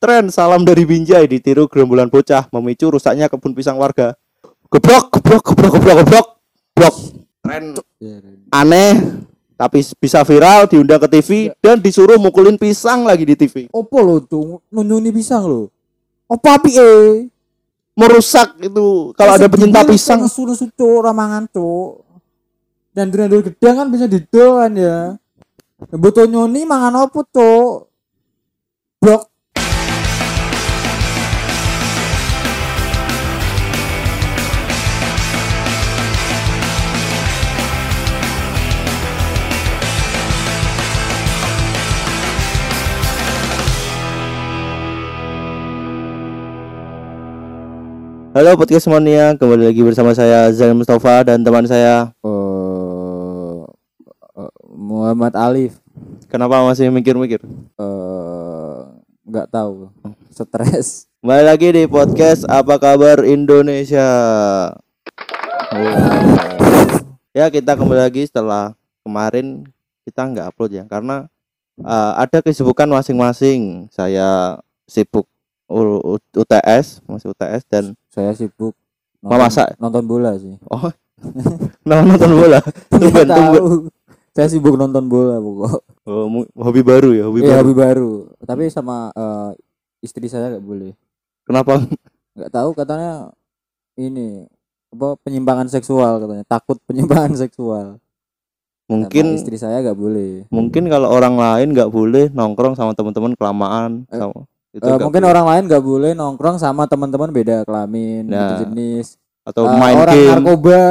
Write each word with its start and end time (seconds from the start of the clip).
Tren 0.00 0.32
salam 0.32 0.64
dari 0.64 0.88
Binjai 0.88 1.28
ditiru 1.28 1.68
gerombolan 1.68 2.08
bocah 2.08 2.48
memicu 2.56 2.88
rusaknya 2.88 3.28
kebun 3.28 3.52
pisang 3.52 3.76
warga. 3.76 4.16
Geblok, 4.72 5.12
geblok, 5.12 5.44
geblok, 5.52 5.72
geblok, 5.76 5.96
geblok. 6.00 6.26
Blok. 6.72 6.96
Tren 7.44 7.76
aneh 8.48 8.96
tapi 9.60 9.84
bisa 10.00 10.24
viral 10.24 10.72
diundang 10.72 11.04
ke 11.04 11.08
TV 11.20 11.52
dan 11.60 11.76
disuruh 11.84 12.16
mukulin 12.16 12.56
pisang 12.56 13.04
lagi 13.04 13.28
di 13.28 13.36
TV. 13.36 13.68
Opo 13.68 14.00
lo 14.00 14.24
tuh 14.24 14.64
nunjuni 14.72 15.12
pisang 15.12 15.44
lo. 15.44 15.68
Opo 16.24 16.48
api 16.48 16.72
eh. 16.80 17.28
Merusak 17.92 18.56
itu 18.56 19.12
kalau 19.12 19.36
ada 19.36 19.52
penyinta 19.52 19.84
pisang. 19.84 20.24
Suruh 20.24 20.56
suruh 20.56 21.04
ramangan 21.04 21.44
cuk. 21.52 22.08
Dan 22.96 23.12
dulu 23.12 23.52
gedang 23.52 23.84
kan 23.84 23.88
bisa 23.92 24.08
didol 24.08 24.64
kan 24.64 24.72
ya. 24.72 25.20
Butuh 25.92 26.24
nyoni 26.24 26.64
mangan 26.64 27.04
opo 27.04 27.20
cuk. 27.28 27.92
Blok. 28.96 29.29
Halo 48.40 48.56
podcast 48.56 48.88
semuanya, 48.88 49.36
kembali 49.36 49.68
lagi 49.68 49.84
bersama 49.84 50.16
saya 50.16 50.48
Zain 50.56 50.72
Mustafa 50.72 51.28
dan 51.28 51.44
teman 51.44 51.60
saya. 51.68 52.08
Eh, 52.24 53.60
Muhammad 54.72 55.36
Alif. 55.36 55.76
Kenapa 56.24 56.64
masih 56.64 56.88
mikir-mikir? 56.88 57.44
Eh, 57.76 58.78
nggak 59.28 59.44
tahu. 59.44 59.92
Stres. 60.32 61.04
Kembali 61.20 61.44
lagi 61.52 61.68
di 61.68 61.84
podcast 61.84 62.48
Apa 62.48 62.80
Kabar 62.80 63.28
Indonesia. 63.28 64.08
Ya 67.36 67.44
kita 67.52 67.76
kembali 67.76 68.08
lagi 68.08 68.24
setelah 68.24 68.72
kemarin 69.04 69.68
kita 70.08 70.24
nggak 70.24 70.48
upload 70.48 70.80
ya 70.80 70.88
karena 70.88 71.28
uh, 71.84 72.16
ada 72.16 72.40
kesibukan 72.40 72.88
masing-masing. 72.88 73.92
Saya 73.92 74.56
sibuk 74.88 75.28
U- 75.68 76.16
UTS, 76.40 77.04
masih 77.04 77.36
UTS 77.36 77.68
dan 77.68 77.99
Saya 78.10 78.34
sibuk 78.34 78.74
Memasak. 79.20 79.76
nonton 79.76 80.04
bola 80.04 80.34
sih. 80.34 80.56
oh 80.66 80.90
nah, 81.88 82.00
nonton 82.00 82.32
bola. 82.32 82.58
Tumben, 82.88 83.12
Nggak 83.12 83.28
tumben. 83.30 83.62
Saya 84.30 84.48
sibuk 84.48 84.74
nonton 84.74 85.04
bola 85.06 85.36
pokok. 85.36 85.80
Oh, 86.04 86.26
hobi 86.58 86.80
baru 86.80 87.12
ya, 87.12 87.24
hobi 87.24 87.40
Iya 87.40 87.48
baru. 87.52 87.60
hobi 87.60 87.74
baru. 87.74 88.10
Tapi 88.40 88.62
sama 88.68 89.12
eh, 89.12 89.50
istri 90.00 90.26
saya 90.26 90.48
nggak 90.50 90.64
boleh. 90.64 90.92
Kenapa? 91.44 91.82
Nggak 92.32 92.50
tahu 92.50 92.70
katanya 92.72 93.30
ini 93.94 94.48
apa 94.90 95.14
penyimpangan 95.20 95.68
seksual 95.68 96.18
katanya. 96.18 96.44
Takut 96.44 96.80
penyimpangan 96.82 97.36
seksual. 97.36 97.86
Sama 97.96 99.06
Mungkin 99.06 99.36
istri 99.36 99.54
saya 99.54 99.84
nggak 99.84 99.94
boleh. 99.94 100.48
mungkin 100.48 100.88
kalau 100.88 101.10
orang 101.10 101.36
lain 101.36 101.70
nggak 101.70 101.90
boleh 101.90 102.26
nongkrong 102.30 102.74
sama 102.74 102.90
teman-teman 102.90 103.36
kelamaan 103.36 104.02
Eh, 104.08 104.18
sama 104.18 104.48
itu 104.72 104.80
nggak 104.80 104.98
mungkin 105.00 105.20
boleh. 105.20 105.32
orang 105.32 105.46
lain 105.46 105.62
nggak 105.66 105.84
boleh 105.84 106.10
nongkrong 106.12 106.56
sama 106.56 106.86
teman-teman 106.86 107.28
beda 107.28 107.56
kelamin, 107.62 108.22
Nah, 108.24 108.36
beda 108.48 108.54
jenis. 108.64 109.18
atau 109.42 109.62
Eh, 109.64 109.74
main 109.74 109.96
orang 109.96 110.14
game, 110.14 110.30
narkoba, 110.36 110.82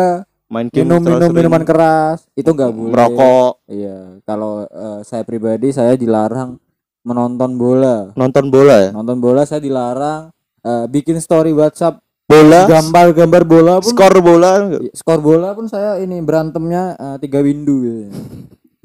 main 0.48 0.68
game 0.68 0.84
minum 0.84 1.00
minum 1.02 1.30
minuman 1.32 1.64
keras, 1.64 2.28
itu 2.34 2.48
nggak 2.48 2.72
boleh. 2.72 2.92
merokok, 2.92 3.52
Iya, 3.66 3.98
kalau 4.24 4.52
eh, 4.64 5.00
saya 5.02 5.24
pribadi 5.24 5.70
saya 5.70 5.94
dilarang 5.94 6.60
menonton 7.02 7.56
bola. 7.56 8.12
nonton 8.14 8.48
bola 8.48 8.76
ya. 8.82 8.90
Nonton 8.92 9.18
bola 9.18 9.42
saya 9.44 9.60
dilarang 9.60 10.36
eh, 10.60 10.86
bikin 10.86 11.16
story 11.18 11.52
WhatsApp 11.52 12.04
Bola, 12.26 12.70
gambar-gambar 12.70 13.42
bola 13.42 13.74
pun 13.80 13.90
skor 13.90 14.20
bola? 14.20 14.70
Iya, 14.76 14.94
skor 14.94 15.18
bola 15.18 15.50
pun 15.52 15.66
saya 15.66 15.98
ini 15.98 16.20
berantemnya 16.20 16.94
eh, 16.94 17.18
tiga 17.18 17.40
windu 17.40 17.76
gitu. 17.82 18.06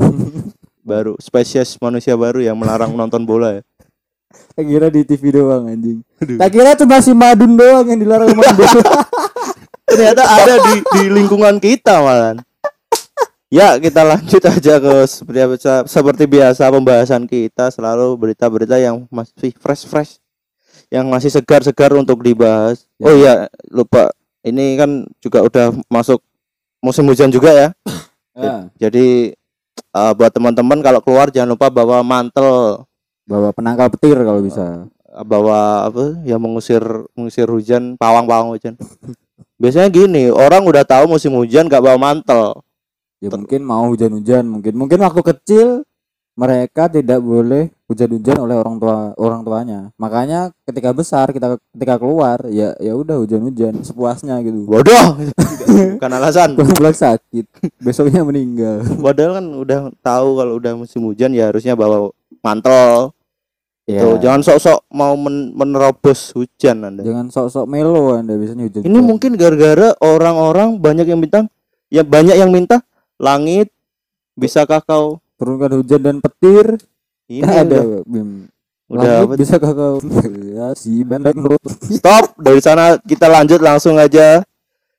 baru 0.82 1.16
spesies 1.18 1.76
manusia 1.78 2.12
baru 2.14 2.38
yang 2.38 2.54
melarang 2.54 2.92
nonton 2.92 3.24
bola 3.24 3.58
ya. 3.58 3.62
Saya 4.54 4.64
kira 4.64 4.86
di 4.90 5.00
TV 5.02 5.22
doang 5.34 5.66
anjing. 5.66 5.98
Aduh. 6.22 6.38
Saya 6.38 6.50
kira 6.50 6.70
cuma 6.78 6.96
si 7.02 7.12
Madun 7.12 7.52
doang 7.58 7.86
yang 7.90 7.98
dilarang 7.98 8.30
main 8.34 8.54
bola. 8.54 9.02
Ternyata 9.90 10.22
ada 10.24 10.54
di 10.62 10.74
di 10.80 11.02
lingkungan 11.10 11.58
kita 11.58 12.00
malah. 12.00 12.38
Ya, 13.52 13.78
kita 13.78 14.02
lanjut 14.02 14.42
aja 14.42 14.74
ke 14.82 14.94
seperti 15.06 15.38
biasa, 15.46 15.72
seperti 15.86 16.24
biasa 16.26 16.62
pembahasan 16.74 17.22
kita 17.30 17.70
selalu 17.70 18.18
berita-berita 18.18 18.82
yang 18.82 19.06
masih 19.14 19.54
fresh-fresh 19.54 20.18
yang 20.94 21.10
masih 21.10 21.30
segar-segar 21.30 21.90
untuk 21.94 22.22
dibahas. 22.22 22.86
Ya. 22.98 23.04
Oh 23.06 23.14
iya, 23.14 23.34
lupa. 23.70 24.14
Ini 24.44 24.76
kan 24.76 24.90
juga 25.18 25.42
udah 25.42 25.72
masuk 25.88 26.20
musim 26.84 27.08
hujan 27.08 27.32
juga 27.32 27.50
ya. 27.50 27.68
Ya, 28.34 28.66
Jadi 28.76 29.32
eh, 29.74 30.12
buat 30.18 30.32
teman-teman 30.34 30.82
kalau 30.82 31.00
keluar 31.02 31.30
jangan 31.30 31.54
lupa 31.54 31.70
bawa 31.70 32.02
mantel, 32.02 32.82
bawa 33.24 33.50
penangkal 33.56 33.88
petir 33.92 34.16
kalau 34.20 34.40
bisa. 34.44 34.86
eh, 35.14 35.24
bawa 35.24 35.88
apa 35.88 36.20
ya 36.26 36.36
mengusir 36.36 36.82
mengusir 37.16 37.48
hujan, 37.48 37.96
pawang-pawang 37.96 38.52
hujan. 38.56 38.74
Biasanya 39.60 39.88
gini, 39.88 40.28
orang 40.28 40.66
udah 40.66 40.82
tahu 40.84 41.08
musim 41.16 41.32
hujan 41.38 41.70
gak 41.70 41.80
bawa 41.80 41.96
mantel. 41.96 42.60
Ya 43.22 43.32
mungkin 43.32 43.64
mau 43.64 43.88
hujan-hujan, 43.88 44.44
mungkin 44.44 44.74
mungkin 44.76 44.98
waktu 45.00 45.22
kecil 45.24 45.68
mereka 46.34 46.90
tidak 46.90 47.22
boleh 47.22 47.70
hujan-hujan 47.86 48.42
oleh 48.42 48.58
orang 48.58 48.76
tua 48.82 49.14
orang 49.16 49.40
tuanya. 49.46 49.80
Makanya 49.96 50.50
ketika 50.66 50.90
besar 50.90 51.30
kita 51.30 51.56
ketika 51.72 51.94
keluar 51.96 52.42
ya 52.50 52.74
ya 52.82 52.92
udah 52.98 53.22
hujan-hujan 53.22 53.80
sepuasnya 53.86 54.42
gitu. 54.42 54.66
Bodoh. 54.66 55.14
Bukan 55.96 56.10
alasan. 56.10 56.58
Pulang 56.58 56.92
sakit, 56.92 57.46
besoknya 57.80 58.26
meninggal. 58.26 58.82
Padahal 58.98 59.40
kan 59.40 59.46
udah 59.46 59.80
tahu 60.02 60.28
kalau 60.36 60.52
udah 60.58 60.72
musim 60.74 61.00
hujan 61.06 61.30
ya 61.32 61.48
harusnya 61.54 61.78
bawa 61.78 62.10
mantel. 62.44 63.16
Ya, 63.84 64.00
Tuh, 64.00 64.16
jangan 64.16 64.40
sok-sok 64.40 64.88
mau 64.96 65.12
men- 65.12 65.52
menerobos 65.52 66.32
hujan 66.32 66.88
Anda. 66.88 67.04
jangan 67.04 67.28
sok-sok 67.28 67.68
melo 67.68 68.16
Anda. 68.16 68.32
Biasanya 68.32 68.64
hujan. 68.64 68.80
Ini 68.80 68.98
mungkin 69.04 69.36
gara-gara 69.36 69.92
orang-orang 70.00 70.80
banyak 70.80 71.04
yang 71.04 71.20
minta 71.20 71.44
ya 71.92 72.00
banyak 72.00 72.32
yang 72.32 72.48
minta 72.48 72.80
langit 73.20 73.68
bisakah 74.36 74.80
kau? 74.80 75.20
Turunkan 75.36 75.80
hujan 75.80 76.00
dan 76.00 76.16
petir. 76.24 76.80
ini 77.28 77.44
ada. 77.44 77.80
udah, 77.80 78.04
Bim. 78.04 78.48
udah 78.88 79.24
Langit 79.24 79.40
bisa 79.40 79.56
kakak 79.56 80.00
ya 80.48 80.72
si 80.76 81.04
bandar 81.04 81.32
stop. 81.92 82.36
Dari 82.40 82.60
sana 82.64 82.96
kita 83.04 83.28
lanjut 83.28 83.60
langsung 83.60 84.00
aja. 84.00 84.40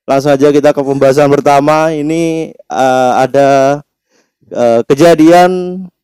Langsung 0.06 0.30
aja 0.30 0.54
kita 0.54 0.70
ke 0.74 0.82
pembahasan 0.86 1.34
pertama. 1.34 1.90
Ini 1.90 2.54
eh, 2.54 3.12
ada 3.18 3.82
eh, 4.48 4.82
kejadian 4.86 5.52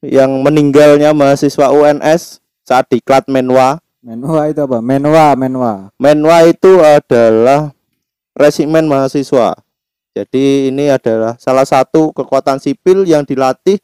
yang 0.02 0.32
meninggalnya 0.42 1.14
mahasiswa 1.14 1.70
UNS 1.70 2.42
saat 2.62 2.88
diklat 2.88 3.26
Menwa 3.28 3.78
Menwa 4.02 4.50
itu 4.50 4.58
apa? 4.66 4.82
Menwa, 4.82 5.38
Menwa. 5.38 5.94
Menwa 5.96 6.42
itu 6.44 6.82
adalah 6.82 7.70
resimen 8.34 8.86
mahasiswa 8.86 9.54
jadi 10.12 10.68
ini 10.68 10.92
adalah 10.92 11.38
salah 11.38 11.64
satu 11.64 12.12
kekuatan 12.12 12.58
sipil 12.58 13.06
yang 13.06 13.24
dilatih 13.24 13.80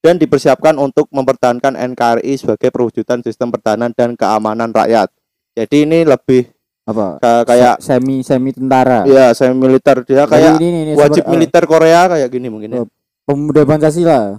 dan 0.00 0.16
dipersiapkan 0.16 0.78
untuk 0.78 1.10
mempertahankan 1.10 1.74
NKRI 1.92 2.38
sebagai 2.38 2.70
perwujudan 2.70 3.20
sistem 3.20 3.50
pertahanan 3.50 3.90
dan 3.90 4.14
keamanan 4.14 4.70
rakyat 4.70 5.10
jadi 5.52 5.76
ini 5.82 6.04
lebih 6.04 6.46
Apa? 6.86 7.18
ka- 7.18 7.42
kayak 7.42 7.82
Se- 7.82 7.98
semi 7.98 8.22
semi 8.22 8.54
tentara. 8.54 9.02
Iya, 9.02 9.34
semi 9.34 9.58
militer 9.58 10.06
dia 10.06 10.22
Jadi 10.22 10.30
kayak 10.30 10.54
ini, 10.62 10.68
ini, 10.70 10.92
wajib 10.94 11.24
seper- 11.24 11.26
eh, 11.26 11.32
militer 11.34 11.62
Korea 11.66 12.00
kayak 12.06 12.28
gini 12.30 12.46
mungkin 12.46 12.70
ya. 12.70 12.80
Pemuda 13.26 13.66
Pancasila. 13.66 14.38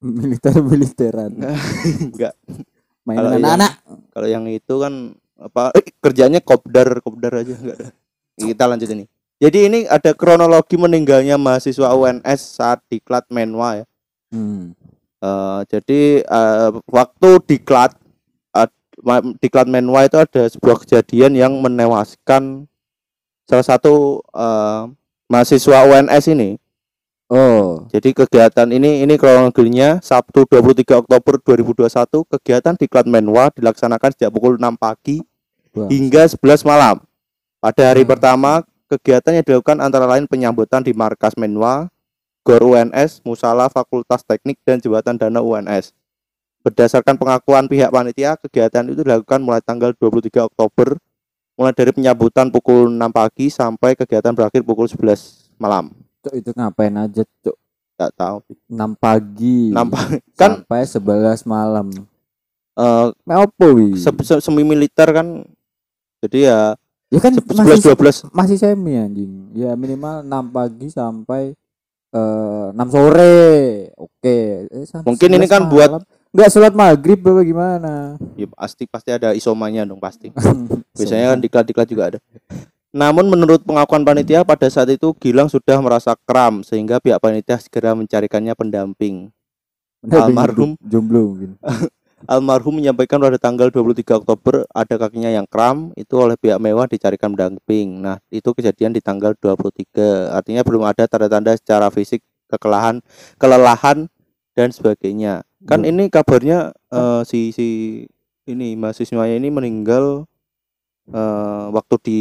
Militer 0.00 0.56
militeran. 0.62 1.32
Enggak. 2.08 2.32
Mainan 3.04 3.18
Kalau 3.20 3.28
yang- 3.28 3.42
anak-anak. 3.44 3.72
Kalau 4.14 4.28
yang 4.30 4.44
itu 4.46 4.74
kan 4.78 4.94
apa 5.40 5.72
eh, 5.74 5.84
kerjanya 5.98 6.40
kopdar 6.40 7.00
kopdar 7.00 7.40
aja 7.40 7.56
enggak 7.56 7.76
ada. 7.80 7.88
Kita 8.36 8.64
lanjut 8.68 8.88
ini. 8.92 9.04
Jadi 9.40 9.58
ini 9.72 9.78
ada 9.88 10.12
kronologi 10.12 10.76
meninggalnya 10.76 11.40
mahasiswa 11.40 11.96
UNS 11.96 12.40
saat 12.60 12.84
diklat 12.92 13.24
Menwa 13.32 13.80
ya. 13.80 13.86
Hmm. 14.30 14.76
Eh, 15.20 15.60
jadi 15.68 16.00
eh, 16.22 16.70
waktu 16.86 17.30
diklat 17.44 17.96
ma- 19.00 19.24
diklat 19.40 19.66
Menwa 19.68 20.04
itu 20.04 20.16
ada 20.20 20.44
sebuah 20.48 20.84
kejadian 20.84 21.32
yang 21.36 21.52
menewaskan 21.56 22.68
salah 23.48 23.66
satu 23.66 24.20
eh, 24.30 24.82
mahasiswa 25.26 25.88
UNS 25.88 26.24
ini 26.30 26.60
Oh, 27.30 27.86
Jadi 27.94 28.10
kegiatan 28.10 28.66
ini 28.74 29.06
ini 29.06 29.14
kronologinya 29.14 30.02
Sabtu 30.02 30.50
23 30.50 30.98
Oktober 30.98 31.38
2021 31.38 32.26
kegiatan 32.26 32.74
di 32.74 32.90
Klat 32.90 33.06
Menwa 33.06 33.54
dilaksanakan 33.54 34.10
sejak 34.10 34.34
pukul 34.34 34.58
6 34.58 34.74
pagi 34.74 35.22
Wah. 35.70 35.86
hingga 35.86 36.26
11 36.26 36.66
malam. 36.66 36.98
Pada 37.62 37.94
hari 37.94 38.02
Hmm. 38.02 38.10
pertama 38.10 38.66
kegiatan 38.90 39.38
yang 39.38 39.46
dilakukan 39.46 39.78
antara 39.78 40.10
lain 40.10 40.26
penyambutan 40.26 40.82
di 40.82 40.90
markas 40.90 41.38
Menwa, 41.38 41.86
GOR 42.42 42.66
UNS, 42.66 43.22
Musala 43.22 43.70
Fakultas 43.70 44.26
Teknik 44.26 44.58
dan 44.66 44.82
Jembatan 44.82 45.14
Dana 45.14 45.38
UNS. 45.38 45.94
berdasarkan 46.60 47.16
pengakuan 47.16 47.64
pihak 47.72 47.88
panitia, 47.88 48.36
kegiatan 48.36 48.84
itu 48.84 49.00
dilakukan 49.00 49.40
mulai 49.40 49.64
tanggal 49.64 49.96
23 49.96 50.44
Oktober 50.44 51.00
mulai 51.56 51.72
dari 51.72 51.88
penyambutan 51.88 52.52
pukul 52.52 52.92
6 52.92 53.08
pagi 53.08 53.48
sampai 53.48 53.96
kegiatan 53.96 54.36
berakhir 54.36 54.60
pukul 54.60 54.84
11 54.84 55.48
malam. 55.56 55.88
Cuk, 56.20 56.34
itu 56.34 56.50
ngapain 56.52 56.94
aja, 56.94 57.22
Cuk? 57.40 57.56
Enggak 57.96 58.12
tahu. 58.14 58.36
6 58.66 58.92
pagi. 58.94 59.58
6 59.70 59.86
pagi. 59.86 60.16
Kan 60.34 60.50
sampai 60.60 60.80
11 60.84 61.44
malam. 61.44 61.86
eh, 62.72 63.06
Mek 63.22 63.38
opo 63.42 63.66
wi? 63.76 63.92
se- 63.94 64.24
se- 64.24 64.40
semi 64.40 64.62
militer 64.62 65.04
kan 65.10 65.44
jadi 66.18 66.38
ya 66.42 66.60
Ya 67.10 67.18
kan 67.18 67.34
se- 67.34 67.42
masih 67.42 67.76
11 67.76 67.84
12 67.84 68.16
masih 68.30 68.56
semi 68.56 68.94
anjing. 68.94 69.52
Ya 69.52 69.74
minimal 69.74 70.22
6 70.22 70.48
pagi 70.48 70.88
sampai 70.88 71.52
eh 72.10 72.66
6 72.72 72.88
sore. 72.88 73.44
Oke. 73.94 74.38
Eh, 74.66 74.84
sampai 74.84 75.08
Mungkin 75.08 75.28
ini 75.30 75.44
11 75.44 75.50
kan 75.50 75.62
buat- 75.66 75.92
malam. 75.92 76.04
Nggak 76.30 76.48
sholat 76.48 76.72
maghrib 76.72 77.18
apa 77.20 77.42
gimana? 77.42 77.92
ya 78.32 78.46
pasti 78.48 78.86
pasti 78.86 79.10
ada 79.10 79.34
isomanya 79.34 79.82
dong 79.82 79.98
pasti. 79.98 80.30
Biasanya 80.96 81.34
kan 81.34 81.38
diklat-diklat 81.38 81.88
juga 81.90 82.02
ada. 82.06 82.18
Namun 82.90 83.30
menurut 83.30 83.62
pengakuan 83.62 84.02
panitia 84.02 84.42
pada 84.42 84.66
saat 84.66 84.90
itu 84.90 85.14
Gilang 85.22 85.46
sudah 85.46 85.78
merasa 85.78 86.18
kram 86.26 86.66
sehingga 86.66 86.98
pihak 86.98 87.22
panitia 87.22 87.58
segera 87.62 87.94
mencarikannya 87.94 88.54
pendamping. 88.58 89.30
almarhum- 90.06 90.80
jomblo 90.82 91.34
mungkin. 91.34 91.54
Almarhum 92.28 92.76
menyampaikan 92.76 93.16
pada 93.16 93.40
tanggal 93.40 93.72
23 93.72 94.20
Oktober 94.20 94.68
ada 94.76 94.94
kakinya 95.00 95.32
yang 95.32 95.48
kram 95.48 95.88
itu 95.96 96.20
oleh 96.20 96.36
pihak 96.36 96.60
mewah 96.60 96.84
dicarikan 96.84 97.32
pendamping. 97.32 98.04
Nah, 98.04 98.20
itu 98.28 98.52
kejadian 98.52 98.92
di 98.92 99.00
tanggal 99.00 99.32
23. 99.32 100.28
Artinya 100.28 100.60
belum 100.60 100.84
ada 100.84 101.08
tanda-tanda 101.08 101.56
secara 101.56 101.88
fisik 101.88 102.20
kekelahan, 102.52 103.00
kelelahan 103.40 104.04
dan 104.52 104.68
sebagainya. 104.68 105.48
Kan 105.64 105.80
Belum. 105.80 105.96
ini 105.96 106.04
kabarnya 106.12 106.76
eh, 106.92 107.22
si 107.24 107.56
si 107.56 107.66
ini 108.44 108.76
mahasiswanya 108.76 109.40
ini 109.40 109.48
meninggal 109.48 110.28
eh, 111.08 111.64
waktu 111.72 111.96
di 112.04 112.20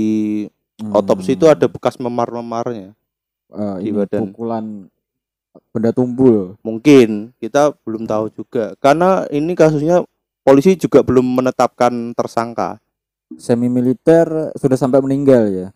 otopsi 0.96 1.36
itu 1.36 1.46
Hmm. 1.46 1.56
ada 1.56 1.66
bekas 1.68 2.00
memar-memarnya. 2.00 2.96
Eh, 3.50 3.78
di 3.82 3.90
badan. 3.90 4.30
pukulan 4.30 4.66
benda 5.74 5.90
tumpul. 5.90 6.54
Mungkin 6.62 7.34
kita 7.42 7.74
belum 7.82 8.06
tahu 8.06 8.30
juga 8.30 8.78
karena 8.78 9.26
ini 9.34 9.58
kasusnya 9.58 10.06
polisi 10.46 10.78
juga 10.78 11.02
belum 11.02 11.26
menetapkan 11.26 12.14
tersangka. 12.14 12.78
Semi 13.38 13.66
militer 13.70 14.54
sudah 14.58 14.78
sampai 14.78 15.02
meninggal 15.02 15.50
ya. 15.50 15.68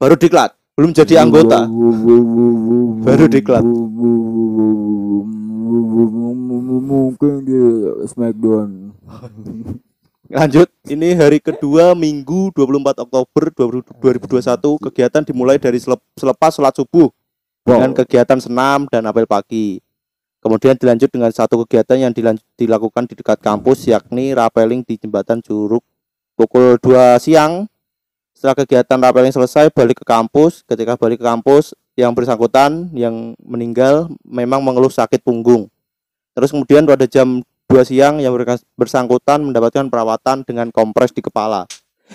Baru 0.00 0.16
diklat, 0.16 0.56
belum 0.76 0.92
jadi 0.96 1.20
anggota. 1.24 1.68
Baru 3.04 3.28
diklat. 3.28 3.64
Mungkin 6.82 7.32
dia 7.44 7.68
Smackdown. 8.08 8.92
Lanjut, 10.32 10.64
ini 10.88 11.12
hari 11.12 11.44
kedua 11.44 11.92
Minggu 11.92 12.48
24 12.56 13.04
Oktober 13.04 13.52
2021 13.52 14.80
kegiatan 14.88 15.20
dimulai 15.28 15.60
dari 15.60 15.76
selep- 15.76 16.00
selepas 16.16 16.56
sholat 16.56 16.72
subuh 16.72 17.12
dengan 17.60 17.92
kegiatan 17.92 18.40
senam 18.40 18.88
dan 18.88 19.04
apel 19.04 19.28
pagi. 19.28 19.84
Kemudian 20.40 20.72
dilanjut 20.80 21.12
dengan 21.12 21.28
satu 21.28 21.68
kegiatan 21.68 22.08
yang 22.08 22.12
dilakukan 22.56 23.04
di 23.04 23.12
dekat 23.12 23.44
kampus 23.44 23.84
yakni 23.92 24.32
rappelling 24.32 24.80
di 24.80 24.96
jembatan 24.96 25.44
Curug 25.44 25.84
pukul 26.32 26.80
2 26.80 27.20
siang. 27.20 27.68
Setelah 28.32 28.56
kegiatan 28.64 28.98
rappelling 29.04 29.36
selesai 29.36 29.68
balik 29.68 30.00
ke 30.00 30.08
kampus. 30.08 30.64
Ketika 30.64 30.96
balik 30.96 31.20
ke 31.20 31.28
kampus 31.28 31.76
yang 31.92 32.16
bersangkutan 32.16 32.88
yang 32.96 33.36
meninggal 33.36 34.08
memang 34.24 34.64
mengeluh 34.64 34.88
sakit 34.88 35.20
punggung. 35.20 35.68
Terus 36.32 36.48
kemudian 36.48 36.88
pada 36.88 37.04
jam 37.04 37.44
2 37.72 37.88
siang 37.88 38.20
yang 38.20 38.36
bersangkutan 38.76 39.40
mendapatkan 39.40 39.88
perawatan 39.88 40.44
dengan 40.44 40.68
kompres 40.68 41.08
di 41.16 41.24
kepala. 41.24 41.64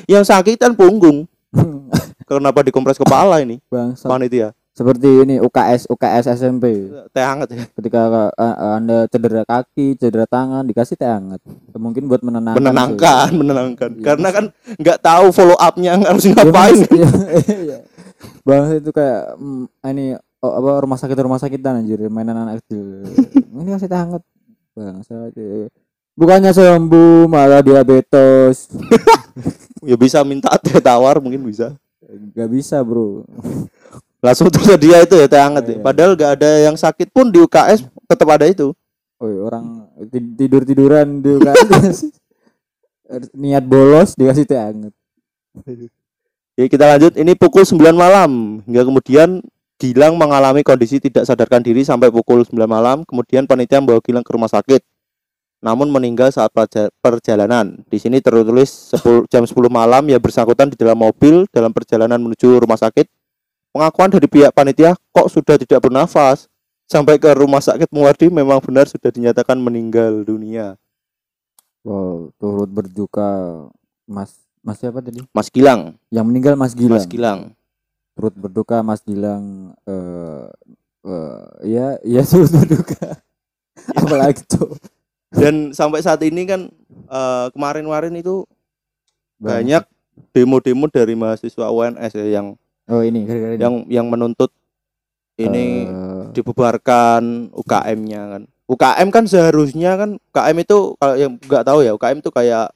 Yang 0.05 0.29
sakit 0.29 0.61
kan 0.61 0.77
punggung. 0.77 1.25
Kenapa 2.29 2.61
dikompres 2.61 3.01
kepala 3.01 3.41
ini? 3.41 3.57
Bangsa. 3.65 4.05
Panitia. 4.05 4.53
Seperti 4.77 5.09
ini 5.25 5.41
UKS 5.41 5.89
UKS 5.89 6.37
SMP. 6.37 6.85
Teh 7.09 7.25
hangat 7.25 7.49
ya. 7.49 7.65
Ketika 7.73 8.29
uh, 8.29 8.77
Anda 8.77 9.09
cedera 9.09 9.41
kaki, 9.41 9.97
cedera 9.97 10.29
tangan, 10.29 10.61
dikasih 10.69 10.93
teh 10.93 11.09
hangat. 11.09 11.41
Mungkin 11.73 12.05
buat 12.05 12.21
menenangkan. 12.21 12.61
menenangkan 12.61 13.29
menenangkan 13.41 13.89
Iya. 13.97 14.05
karena 14.05 14.29
kan 14.29 14.45
nggak 14.77 14.99
tahu 15.01 15.33
follow 15.33 15.57
upnya 15.57 15.97
harus 15.97 16.21
sih. 16.21 16.37
ngapain 16.37 16.85
Iya, 16.93 17.09
iya. 17.57 17.77
Bangsa 18.45 18.77
itu 18.77 18.93
kayak 18.93 19.33
mm, 19.41 19.65
ini 19.89 20.05
oh, 20.45 20.53
apa 20.61 20.69
rumah 20.85 20.97
sakit 21.01 21.17
rumah 21.17 21.41
sakitan 21.41 21.81
anjir 21.81 21.97
mainan 22.13 22.37
anak 22.37 22.61
kecil. 22.61 23.01
ini 23.57 23.69
kasih 23.73 23.89
teh 23.89 23.97
hangat. 23.97 24.21
Bangsa 24.77 25.33
itu. 25.33 25.73
Bukannya 26.13 26.53
sembuh 26.53 27.25
malah 27.25 27.65
diabetes. 27.65 28.69
ya 29.89 29.97
bisa 29.97 30.21
minta 30.21 30.53
teh 30.61 30.77
tawar 30.77 31.17
mungkin 31.17 31.41
bisa 31.45 31.73
Gak 32.33 32.49
bisa, 32.49 32.79
Bro. 32.85 33.25
langsung 34.17 34.49
tersedia 34.49 35.05
itu 35.05 35.13
ya 35.13 35.27
teh 35.29 35.37
hangat 35.37 35.63
ya. 35.69 35.73
Iya. 35.77 35.81
padahal 35.85 36.11
nggak 36.17 36.31
ada 36.41 36.49
yang 36.65 36.73
sakit 36.73 37.13
pun 37.13 37.29
di 37.29 37.37
UKS 37.37 37.85
tetap 38.09 38.27
ada 38.33 38.49
itu 38.49 38.73
Oh, 39.17 39.29
orang 39.49 39.85
tidur 40.37 40.61
tiduran 40.61 41.21
di 41.25 41.37
UKS. 41.37 42.05
niat 43.41 43.65
bolos 43.65 44.13
dikasih 44.13 44.45
teh 44.45 44.57
hangat. 44.57 44.93
ya 46.59 46.65
kita 46.69 46.85
lanjut 46.85 47.13
ini 47.17 47.33
pukul 47.33 47.65
9 47.65 47.77
malam 47.93 48.61
hingga 48.65 48.85
kemudian 48.85 49.41
Gilang 49.77 50.17
mengalami 50.17 50.65
kondisi 50.65 50.97
tidak 50.97 51.29
sadarkan 51.29 51.61
diri 51.61 51.85
sampai 51.85 52.09
pukul 52.09 52.41
9 52.41 52.53
malam 52.65 53.05
kemudian 53.05 53.45
panitia 53.45 53.77
membawa 53.77 54.01
Gilang 54.01 54.25
ke 54.25 54.33
rumah 54.33 54.49
sakit 54.49 54.81
namun 55.57 55.89
meninggal 55.89 56.29
saat 56.29 56.53
perja- 56.53 56.93
perjalanan. 57.01 57.81
Di 57.89 57.97
sini 57.97 58.21
tertulis 58.21 58.93
10, 58.93 59.25
jam 59.25 59.41
10 59.41 59.69
malam 59.73 60.05
yang 60.05 60.21
bersangkutan 60.21 60.69
di 60.69 60.77
dalam 60.77 60.97
mobil 60.97 61.49
dalam 61.49 61.73
perjalanan 61.73 62.21
menuju 62.21 62.61
rumah 62.61 62.77
sakit. 62.77 63.09
Pengakuan 63.73 64.09
dari 64.13 64.27
pihak 64.29 64.53
panitia 64.53 64.93
kok 65.13 65.27
sudah 65.29 65.57
tidak 65.57 65.81
bernafas. 65.81 66.45
Sampai 66.87 67.19
ke 67.19 67.27
rumah 67.35 67.59
sakit 67.59 67.91
Muwardi 67.91 68.31
memang 68.31 68.63
benar 68.63 68.87
sudah 68.87 69.11
dinyatakan 69.11 69.59
meninggal 69.59 70.23
dunia. 70.23 70.79
Wow, 71.83 72.31
turut 72.39 72.71
berduka 72.71 73.27
Mas 74.07 74.39
Mas 74.63 74.79
siapa 74.79 75.03
tadi? 75.03 75.19
Mas 75.35 75.51
Gilang, 75.51 75.99
Yang 76.07 76.25
meninggal 76.31 76.53
Mas 76.55 76.71
Gilang. 76.71 76.95
Mas 76.95 77.07
Gilang. 77.07 77.39
Turut 78.17 78.33
berduka 78.33 78.81
Mas 78.81 78.99
Gilang 79.01 79.45
eh 79.85 80.45
eh, 81.05 81.45
ya 81.77 81.85
ya 82.01 82.21
turut 82.23 82.49
berduka. 82.49 83.21
Apalagi 83.93 84.41
tuh 84.43 84.73
Dan 85.29 85.69
sampai 85.69 86.01
saat 86.01 86.19
ini 86.25 86.43
kan 86.43 86.67
eh, 87.07 87.45
kemarin-kemarin 87.51 88.15
itu 88.15 88.43
banyak 89.37 89.85
demo-demo 90.33 90.89
dari 90.89 91.13
mahasiswa 91.13 91.69
UNS 91.69 92.13
ya 92.15 92.41
yang 92.41 92.57
Oh 92.87 93.03
ini 93.03 93.21
gara-gara 93.21 93.53
ini. 93.53 93.61
yang 93.61 93.75
yang 93.85 94.07
menuntut 94.07 94.49
ini 95.37 95.85
Eh, 95.85 96.23
dibubarkan 96.33 97.53
UKM-nya 97.53 98.21
kan. 98.27 98.43
UKM 98.65 99.07
kan 99.11 99.23
seharusnya 99.23 99.93
kan 99.95 100.09
UKM 100.25 100.57
itu 100.57 100.77
kalau 100.97 101.15
yang 101.15 101.37
nggak 101.37 101.63
tahu 101.63 101.79
ya 101.85 101.93
UKM 101.93 102.17
itu 102.17 102.31
kayak 102.33 102.73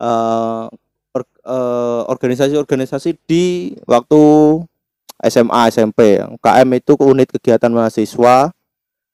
eh, 0.00 0.64
or- 1.12 1.40
eh, 1.44 2.02
organisasi-organisasi 2.08 3.20
di 3.26 3.44
waktu 3.84 4.22
SMA 5.26 5.68
SMP. 5.72 6.20
UKM 6.40 6.68
itu 6.76 6.92
unit 7.00 7.28
kegiatan 7.28 7.70
mahasiswa. 7.70 8.52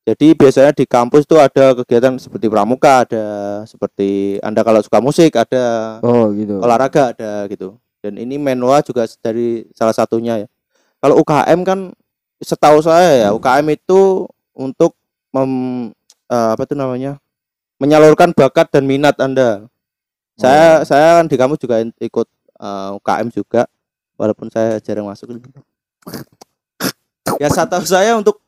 Jadi 0.07 0.39
biasanya 0.39 0.71
di 0.71 0.87
kampus 0.87 1.27
tuh 1.27 1.43
ada 1.43 1.75
kegiatan 1.83 2.15
seperti 2.15 2.47
pramuka, 2.47 3.03
ada 3.03 3.25
seperti 3.67 4.39
Anda 4.39 4.63
kalau 4.63 4.79
suka 4.79 5.03
musik 5.03 5.35
ada 5.35 5.99
oh 5.99 6.31
gitu. 6.31 6.63
olahraga 6.63 7.11
ada 7.11 7.51
gitu 7.51 7.75
dan 8.07 8.23
ini 8.23 8.39
menwa 8.39 8.79
juga 8.87 9.03
dari 9.19 9.67
salah 9.75 9.91
satunya 9.91 10.47
ya 10.47 10.49
kalau 11.03 11.19
UKM 11.27 11.67
kan 11.67 11.91
setahu 12.39 12.79
saya 12.79 13.27
ya 13.27 13.29
UKM 13.35 13.67
itu 13.75 14.31
untuk 14.55 14.95
mem, 15.35 15.91
eh, 16.31 16.49
apa 16.55 16.63
itu 16.63 16.79
namanya 16.79 17.19
menyalurkan 17.83 18.31
bakat 18.31 18.71
dan 18.71 18.87
minat 18.87 19.19
anda 19.19 19.67
saya 20.39 20.87
saya 20.87 21.19
kan 21.19 21.27
di 21.27 21.35
kampus 21.35 21.59
juga 21.59 21.83
ikut 21.83 22.29
eh, 22.63 22.91
UKM 23.03 23.35
juga 23.35 23.67
walaupun 24.15 24.55
saya 24.55 24.79
jarang 24.79 25.11
masuk 25.11 25.35
ya 27.37 27.49
setahu 27.49 27.85
saya 27.85 28.17
untuk 28.17 28.41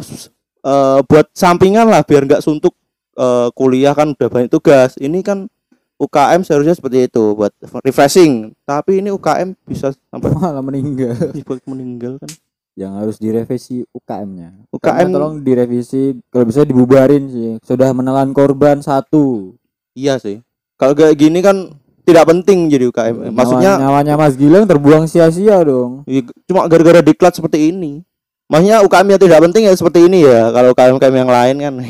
s- 0.00 0.28
eh, 0.60 0.98
buat 1.04 1.26
sampingan 1.32 1.86
lah 1.86 2.02
biar 2.02 2.24
nggak 2.24 2.42
suntuk 2.42 2.74
eh, 3.14 3.48
kuliah 3.54 3.94
kan 3.94 4.12
udah 4.12 4.28
banyak 4.28 4.50
tugas 4.50 4.98
ini 4.98 5.22
kan 5.22 5.46
UKM 5.94 6.42
seharusnya 6.42 6.74
seperti 6.74 7.06
itu 7.06 7.22
buat 7.32 7.54
refreshing 7.80 8.50
tapi 8.62 8.98
ini 8.98 9.14
UKM 9.14 9.54
bisa 9.64 9.94
sampai 10.10 10.34
malah 10.34 10.60
meninggal. 10.60 11.14
buat 11.40 11.62
meninggal 11.64 12.18
kan 12.18 12.30
Yang 12.74 12.92
harus 12.98 13.16
direvisi 13.22 13.86
UKM-nya. 13.86 14.66
UKM 14.74 15.14
tolong 15.14 15.38
direvisi 15.38 16.18
kalau 16.26 16.42
bisa 16.42 16.66
dibubarin 16.66 17.30
sih. 17.30 17.54
Sudah 17.62 17.94
menelan 17.94 18.34
korban 18.34 18.82
satu. 18.82 19.54
iya 19.94 20.18
sih 20.18 20.42
kalau 20.74 20.90
kayak 20.90 21.14
gini 21.14 21.38
kan 21.38 21.70
tidak 22.04 22.24
penting 22.26 22.68
jadi 22.68 22.84
UKM 22.86 23.32
maksudnya 23.32 23.74
Nyawa- 23.74 23.80
nyawanya 23.98 24.14
Mas 24.14 24.34
Gilang 24.34 24.64
terbuang 24.64 25.04
sia-sia 25.04 25.56
dong. 25.60 26.04
ya, 26.04 26.20
cuma 26.44 26.64
gara-gara 26.64 27.00
diklat 27.00 27.32
seperti 27.32 27.70
ini 27.70 28.04
maksudnya 28.44 28.80
UKM 28.80 29.08
yang 29.08 29.20
tidak 29.20 29.40
penting 29.42 29.62
ya 29.64 29.72
seperti 29.72 30.04
ini 30.04 30.22
ya 30.22 30.48
kalau 30.50 30.70
UKM 30.70 30.94
UKM 30.94 31.16
yang 31.16 31.30
lain 31.30 31.56
kan 31.58 31.74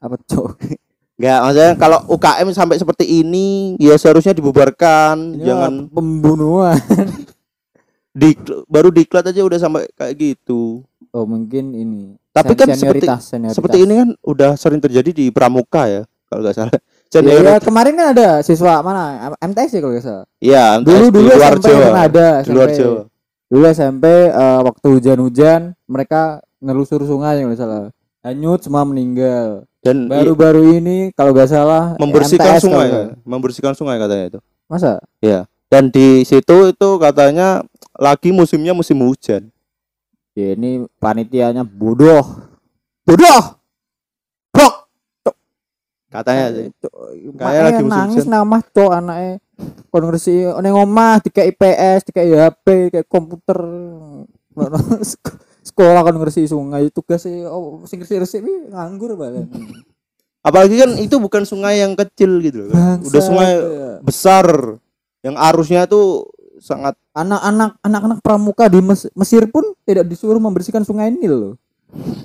Apa 0.00 0.20
cok? 0.20 0.60
Enggak, 1.14 1.38
maksudnya 1.40 1.72
kalau 1.74 1.98
UKM 2.08 2.48
sampai 2.50 2.76
seperti 2.76 3.04
ini 3.16 3.78
ya 3.78 3.94
seharusnya 3.94 4.30
dibubarkan, 4.30 5.32
Ini 5.32 5.40
jangan 5.40 5.72
pembunuhan. 5.88 6.76
di 8.12 8.36
baru 8.66 8.90
diklat 8.90 9.24
aja 9.24 9.40
udah 9.40 9.56
sampai 9.56 9.88
kayak 9.90 10.14
gitu. 10.14 10.84
Oh 11.08 11.24
mungkin 11.24 11.72
ini. 11.72 12.14
Tapi 12.28 12.52
Sen- 12.52 12.58
kan 12.58 12.66
seperti 12.68 13.06
senioritas. 13.08 13.54
seperti 13.54 13.78
ini 13.80 13.94
kan 13.96 14.08
udah 14.20 14.50
sering 14.54 14.78
terjadi 14.78 15.08
di 15.08 15.26
pramuka 15.30 15.86
ya, 15.86 16.02
kalau 16.26 16.42
nggak 16.42 16.52
salah. 16.52 16.76
Ya, 17.14 17.22
Senior, 17.22 17.46
ya, 17.46 17.56
kemarin 17.62 17.94
kan 17.94 18.06
ada 18.10 18.28
siswa 18.42 18.82
mana 18.82 19.30
MTS 19.38 19.70
ya 19.70 19.78
kalau 19.78 19.94
nggak 19.94 20.02
salah. 20.02 20.24
iya, 20.42 20.64
Dulu 20.82 21.04
di 21.06 21.10
dulu 21.14 21.30
luar 21.30 21.54
SMP 21.54 21.66
Jawa. 21.70 21.78
kan 21.86 21.94
ada 22.10 22.26
Di 22.42 22.50
luar 22.50 22.68
SMP. 22.68 22.78
Jawa. 22.82 23.00
Dulu 23.46 23.64
SMP 23.70 24.04
eh, 24.34 24.60
waktu 24.66 24.86
hujan-hujan 24.90 25.60
mereka 25.86 26.20
nelusur 26.58 27.06
sungai 27.06 27.38
kalau 27.38 27.54
nggak 27.54 27.60
salah. 27.62 27.82
Hanyut 28.26 28.60
semua 28.66 28.82
meninggal. 28.82 29.62
Dan 29.78 30.10
Baru-baru 30.10 30.74
ini 30.74 31.14
kalau 31.14 31.30
nggak 31.30 31.50
salah 31.54 31.94
membersihkan 32.02 32.58
MTS 32.58 32.62
sungai, 32.66 32.88
kan? 32.90 33.06
membersihkan 33.22 33.74
sungai 33.78 33.96
katanya 34.02 34.24
itu. 34.34 34.40
Masa? 34.66 34.98
Dan 35.70 35.94
di 35.94 36.26
situ 36.26 36.72
itu 36.74 36.88
katanya 36.98 37.62
lagi 37.94 38.34
musimnya 38.34 38.74
musim 38.74 38.98
hujan. 39.06 39.54
Ya 40.34 40.58
ini 40.58 40.90
panitianya 40.98 41.62
bodoh. 41.62 42.26
Bodoh. 43.06 43.60
Katanya 46.14 46.70
Kayak 47.34 47.62
lagi 47.66 47.82
musim 47.82 47.90
nangis 47.90 48.24
nama 48.30 48.62
cok 48.62 48.90
anaknya 48.94 49.42
kon 49.90 50.04
ngresi 50.10 50.50
ning 50.62 50.74
omah 50.74 51.22
dikai 51.22 51.54
PS, 51.54 52.10
dikai 52.10 52.30
HP, 52.34 52.66
kayak 52.94 53.06
komputer. 53.10 53.58
Sekolah 55.66 56.06
kon 56.06 56.18
ngresi 56.22 56.46
sungai 56.46 56.86
tugas 56.94 57.26
oh 57.50 57.82
sing 57.90 57.98
ngresi-ngresi 57.98 58.38
kuwi 58.42 58.54
nganggur 58.70 59.18
banget. 59.18 59.50
Apalagi 60.44 60.76
kan 60.76 60.90
itu 61.00 61.16
bukan 61.18 61.42
sungai 61.48 61.82
yang 61.82 61.96
kecil 61.98 62.38
gitu 62.44 62.68
loh. 62.68 62.74
kan. 62.76 63.00
Udah 63.00 63.22
sungai 63.22 63.50
ya. 63.58 63.90
besar 64.04 64.46
yang 65.24 65.34
arusnya 65.40 65.88
tuh 65.88 66.28
sangat 66.60 66.94
anak-anak 67.16 67.80
anak-anak 67.80 68.18
pramuka 68.20 68.68
di 68.68 68.78
Mes- 68.84 69.10
Mesir 69.16 69.48
pun 69.48 69.64
tidak 69.88 70.06
disuruh 70.06 70.38
membersihkan 70.38 70.84
sungai 70.84 71.10
Nil 71.10 71.34
loh. 71.34 71.54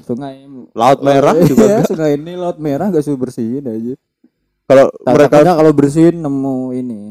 Sungai 0.04 0.46
laut 0.74 1.00
merah 1.02 1.34
Iya, 1.40 1.46
juga 1.48 1.66
enggak. 1.66 1.88
sungai 1.88 2.14
Nil 2.16 2.40
laut 2.40 2.58
merah 2.58 2.88
gak 2.90 3.04
suruh 3.04 3.20
bersihin 3.20 3.64
aja. 3.64 3.94
Kalau 4.66 4.86
Mereka 5.02 5.38
kalau 5.44 5.72
bersihin 5.74 6.22
nemu 6.22 6.58
ini 6.74 7.02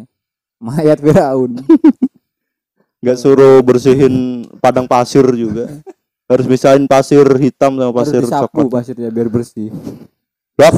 mayat 0.59 0.99
Firaun. 0.99 1.59
nggak 3.03 3.19
suruh 3.19 3.63
bersihin 3.63 4.47
padang 4.59 4.87
pasir 4.87 5.23
juga. 5.33 5.71
Harus 6.31 6.45
bisain 6.45 6.85
pasir 6.85 7.25
hitam 7.41 7.79
sama 7.79 7.89
Harus 7.89 7.99
pasir 8.05 8.21
disapu 8.21 8.47
coklat. 8.53 8.69
pasirnya 8.69 9.09
biar 9.09 9.29
bersih. 9.33 9.73
Blok. 10.55 10.75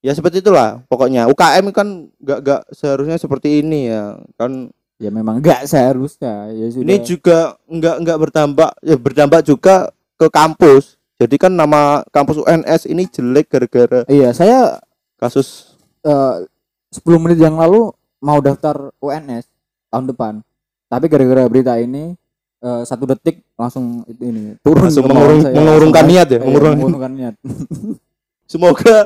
ya 0.00 0.10
seperti 0.12 0.42
itulah 0.42 0.82
pokoknya. 0.88 1.30
UKM 1.30 1.70
kan 1.70 1.88
nggak 2.18 2.38
nggak 2.42 2.62
seharusnya 2.72 3.16
seperti 3.16 3.60
ini 3.62 3.88
ya. 3.88 4.18
Kan 4.34 4.72
Ya 4.98 5.14
memang 5.14 5.38
enggak 5.38 5.62
seharusnya. 5.62 6.50
Ya 6.50 6.74
sudah. 6.74 6.82
ini 6.82 6.94
juga 7.06 7.54
nggak 7.70 7.96
nggak 8.02 8.18
berdampak 8.18 8.70
ya 8.82 8.98
berdampak 8.98 9.46
juga 9.46 9.94
ke 10.18 10.26
kampus. 10.28 10.98
Jadi 11.16 11.34
kan 11.34 11.50
nama 11.50 12.02
kampus 12.08 12.38
UNS 12.38 12.86
ini 12.86 13.06
jelek 13.06 13.46
gara-gara 13.48 14.06
Iya, 14.06 14.30
saya 14.30 14.78
kasus 15.16 15.74
eh 16.02 16.46
10 16.90 17.04
menit 17.18 17.38
yang 17.38 17.54
lalu 17.54 17.90
mau 18.18 18.38
daftar 18.38 18.90
UNS 18.98 19.46
tahun 19.88 20.06
depan. 20.06 20.32
Tapi 20.86 21.04
gara-gara 21.06 21.46
berita 21.46 21.74
ini 21.74 22.14
eh, 22.58 22.82
satu 22.82 23.06
detik 23.06 23.42
langsung 23.54 24.02
itu 24.04 24.22
ini 24.22 24.42
turun 24.60 24.86
langsung 24.86 25.06
mengurung, 25.06 25.42
saya. 25.42 25.54
mengurungkan 25.54 26.02
Langsung- 26.02 26.10
niat 26.14 26.28
ya, 26.28 26.38
iya, 26.38 26.44
mengurungkan. 26.44 27.10
niat. 27.10 27.34
Semoga 28.52 28.96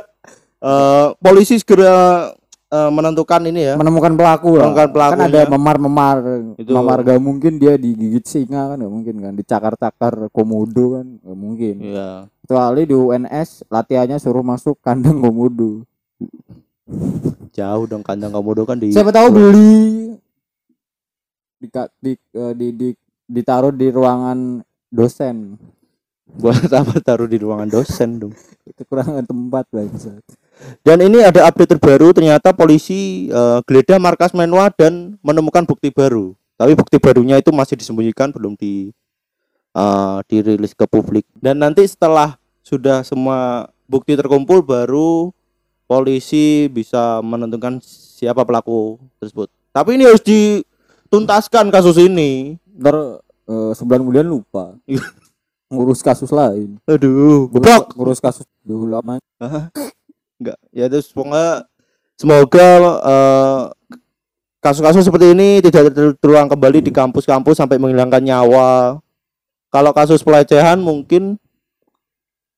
eh, 0.60 1.06
polisi 1.18 1.56
segera 1.58 2.28
eh, 2.72 2.90
menentukan 2.90 3.40
ini 3.44 3.60
ya. 3.68 3.74
Menemukan 3.76 4.16
pelaku 4.16 4.56
lah. 4.56 4.72
Menemukan 4.72 5.12
Kan 5.12 5.20
ada 5.28 5.40
memar-memar. 5.46 6.16
Itu- 6.56 6.72
Memar 6.72 7.04
gak 7.04 7.20
mungkin 7.20 7.60
dia 7.60 7.76
digigit 7.76 8.24
singa 8.24 8.72
kan 8.72 8.80
gak 8.80 8.88
mungkin 8.92 9.14
kan. 9.20 9.32
Dicakar-cakar 9.36 10.32
komodo 10.32 10.96
kan 10.96 11.06
gak 11.20 11.38
mungkin. 11.38 11.74
Iya. 11.84 12.08
Kecuali 12.42 12.82
di 12.88 12.94
UNS 12.96 13.68
latihannya 13.68 14.16
suruh 14.16 14.42
masuk 14.42 14.80
kandang 14.80 15.20
komodo. 15.20 15.84
Jauh 17.52 17.84
dong 17.84 18.00
kandang 18.00 18.32
komodo 18.32 18.64
kan 18.64 18.80
di 18.80 18.90
Siapa 18.90 19.12
tahu 19.12 19.28
beli 19.30 20.16
di, 21.60 21.68
di, 22.00 22.12
eh, 22.34 22.52
di, 22.56 22.68
di 22.74 22.88
ditaruh 23.22 23.70
di 23.70 23.88
ruangan 23.88 24.60
dosen. 24.88 25.56
buat 26.32 26.64
apa 26.72 26.96
taruh 26.98 27.28
di 27.28 27.36
ruangan 27.36 27.68
dosen 27.68 28.16
dong. 28.16 28.32
Kekurangan 28.80 29.24
tempat 29.24 29.68
bangsa. 29.68 30.16
Dan 30.82 30.98
ini 31.02 31.22
ada 31.22 31.46
update 31.46 31.78
terbaru 31.78 32.10
ternyata 32.10 32.50
polisi 32.54 33.30
eh, 33.30 33.58
geledah 33.66 33.98
markas 34.02 34.34
Menwa 34.34 34.70
dan 34.74 35.14
menemukan 35.22 35.62
bukti 35.62 35.94
baru. 35.94 36.34
Tapi 36.58 36.78
bukti 36.78 36.98
barunya 37.02 37.38
itu 37.38 37.50
masih 37.50 37.74
disembunyikan 37.78 38.30
belum 38.30 38.54
di 38.58 38.90
eh, 39.74 40.18
dirilis 40.26 40.74
ke 40.74 40.86
publik. 40.86 41.26
Dan 41.38 41.62
nanti 41.62 41.86
setelah 41.86 42.38
sudah 42.62 43.02
semua 43.02 43.70
bukti 43.90 44.14
terkumpul 44.14 44.62
baru 44.62 45.34
polisi 45.90 46.70
bisa 46.72 47.20
menentukan 47.20 47.82
siapa 47.84 48.46
pelaku 48.46 48.96
tersebut. 49.20 49.50
Tapi 49.74 50.00
ini 50.00 50.08
harus 50.08 50.24
dituntaskan 50.24 51.68
kasus 51.68 51.98
ini. 52.00 52.56
Ntar 52.78 53.20
eh, 53.50 53.72
sebulan 53.76 54.00
kemudian 54.00 54.26
lupa. 54.28 54.72
Ngurus 55.72 56.04
kasus 56.04 56.28
lain. 56.28 56.76
Aduh, 56.84 57.48
Ngurus, 57.48 57.48
goblok. 57.48 57.84
ngurus 57.96 58.20
kasus 58.20 58.44
dulu 58.60 58.92
lama. 58.92 59.16
Enggak. 60.42 60.58
Ya 60.74 60.90
terus 60.90 61.14
semoga 61.14 61.64
semoga 62.18 62.68
eh, 63.06 63.62
kasus-kasus 64.58 65.06
seperti 65.06 65.30
ini 65.34 65.62
tidak 65.62 65.94
ter- 65.94 66.16
terulang 66.18 66.50
kembali 66.50 66.82
di 66.82 66.90
kampus-kampus 66.90 67.58
sampai 67.58 67.78
menghilangkan 67.78 68.22
nyawa. 68.22 68.98
Kalau 69.72 69.90
kasus 69.94 70.20
pelecehan 70.20 70.82
mungkin 70.82 71.38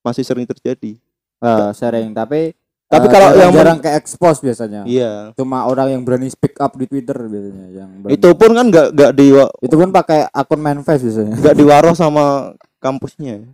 masih 0.04 0.24
sering 0.24 0.48
terjadi. 0.48 0.96
Eh, 1.44 1.70
sering 1.76 2.12
tapi 2.16 2.56
Tapi 2.84 3.06
eh, 3.08 3.12
kalau 3.16 3.28
jarang, 3.32 3.40
yang 3.40 3.52
jarang 3.56 3.78
ke 3.80 3.90
expose 3.96 4.44
biasanya. 4.44 4.84
Iya. 4.84 5.32
Cuma 5.34 5.64
orang 5.64 5.96
yang 5.96 6.02
berani 6.04 6.28
speak 6.28 6.60
up 6.60 6.76
di 6.76 6.84
Twitter 6.84 7.16
biasanya 7.16 7.66
yang 7.72 7.90
berani. 8.04 8.12
Itu 8.12 8.28
pun 8.36 8.50
kan 8.52 8.68
enggak 8.68 8.86
enggak 8.92 9.12
di 9.16 9.26
itu 9.64 9.74
pun 9.74 9.88
pakai 9.90 10.28
akun 10.30 10.60
manifest 10.60 11.02
biasanya. 11.08 11.34
enggak 11.40 11.56
diwaroh 11.56 11.94
sama 11.96 12.52
kampusnya. 12.78 13.48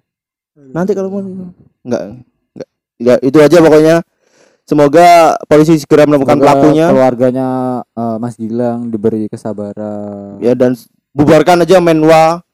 Nanti 0.74 0.92
kalau 0.98 1.08
mau 1.14 1.22
enggak 1.22 1.54
enggak 1.86 2.68
enggak 3.00 3.18
itu 3.22 3.38
aja 3.38 3.56
pokoknya. 3.62 3.96
Semoga 4.70 5.08
polisi 5.44 5.74
segera 5.76 6.06
menemukan 6.06 6.30
Semoga 6.32 6.46
pelakunya 6.46 6.86
Keluarganya 6.86 7.48
eh, 7.84 8.16
Mas 8.16 8.34
Gilang 8.34 8.86
diberi 8.86 9.26
kesabaran. 9.26 10.38
ya 10.38 10.54
dan 10.54 10.78
bubarkan 11.10 11.60
aja 11.60 11.78
Menwa 11.78 12.46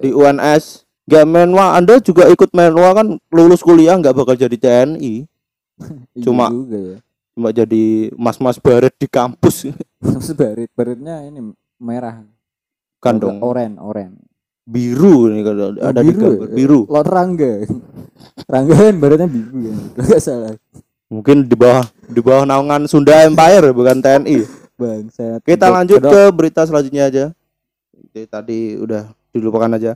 di 0.00 0.10
UNS 0.10 0.82
Gak 1.04 1.22
menwa 1.22 1.74
Anda 1.74 2.00
juga 2.00 2.26
ikut 2.26 2.50
menwa 2.50 2.90
kan 2.92 3.06
lulus 3.28 3.60
kuliah 3.60 3.94
nggak 3.94 4.14
bakal 4.14 4.34
jadi 4.34 4.56
TNI 4.56 5.28
iya 6.16 6.22
cuma- 6.22 6.48
juga 6.48 6.78
ya. 6.80 6.98
cuma 7.30 7.48
jadi 7.50 7.84
mas-mas 8.14 8.56
baret 8.56 8.94
di 8.94 9.04
kampus 9.04 9.68
Terus 10.00 10.30
barit 10.32 10.70
baritnya 10.70 11.22
ini 11.22 11.44
merah. 11.76 12.24
kan 12.98 13.14
dong 13.14 13.36
Oren, 13.38 13.76
oren. 13.76 14.16
biru 14.64 15.28
nih 15.28 15.44
kalau 15.44 15.76
Oh, 15.76 15.86
ada 15.86 16.00
di 16.00 16.08
gambar 16.10 16.48
ya? 16.48 16.56
biru 16.56 16.80
Lot 16.88 17.04
Rangga. 17.04 17.52
Rangga 18.52 18.74
kan 18.80 18.94
baritnya 18.96 19.28
biru 19.28 19.58
kan. 19.60 19.76
Enggak 19.94 20.20
salah. 20.20 20.54
Mungkin 21.14 21.46
di 21.46 21.54
bawah 21.54 21.86
di 22.04 22.18
bawah 22.18 22.42
naungan 22.42 22.84
Sunda 22.84 23.22
Empire 23.22 23.70
bukan 23.70 24.02
TNI 24.02 24.42
Bangsat. 24.74 25.40
kita 25.42 25.64
Kedok- 25.64 25.74
lanjut 25.78 26.00
ke 26.02 26.22
berita 26.34 26.66
selanjutnya 26.66 27.06
aja 27.06 27.24
Oke, 27.94 28.26
tadi 28.26 28.74
udah 28.74 29.06
dilupakan 29.30 29.70
aja 29.72 29.94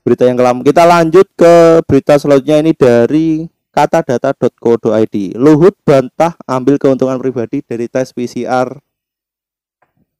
berita 0.00 0.22
yang 0.22 0.38
kelam 0.38 0.62
kita 0.62 0.82
lanjut 0.82 1.26
ke 1.34 1.54
berita 1.82 2.14
selanjutnya 2.14 2.56
ini 2.60 2.72
dari 2.72 3.26
katadata.co.id 3.70 5.16
Luhut 5.34 5.74
bantah 5.82 6.38
ambil 6.44 6.78
keuntungan 6.78 7.18
pribadi 7.18 7.60
dari 7.60 7.86
tes 7.86 8.10
PCR 8.10 8.70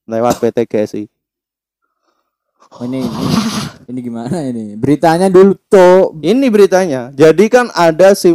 lewat 0.04 0.35
PT 0.38 0.66
GSI 0.66 1.04
Oh, 2.68 2.83
ini, 2.83 2.99
ini 2.99 3.37
ini 3.87 4.00
gimana 4.02 4.42
ini? 4.42 4.75
Beritanya 4.75 5.30
dulu, 5.30 5.54
Cok. 5.71 6.18
Ini 6.18 6.47
beritanya. 6.50 7.14
Jadi 7.14 7.47
kan 7.47 7.71
ada 7.71 8.11
si 8.12 8.35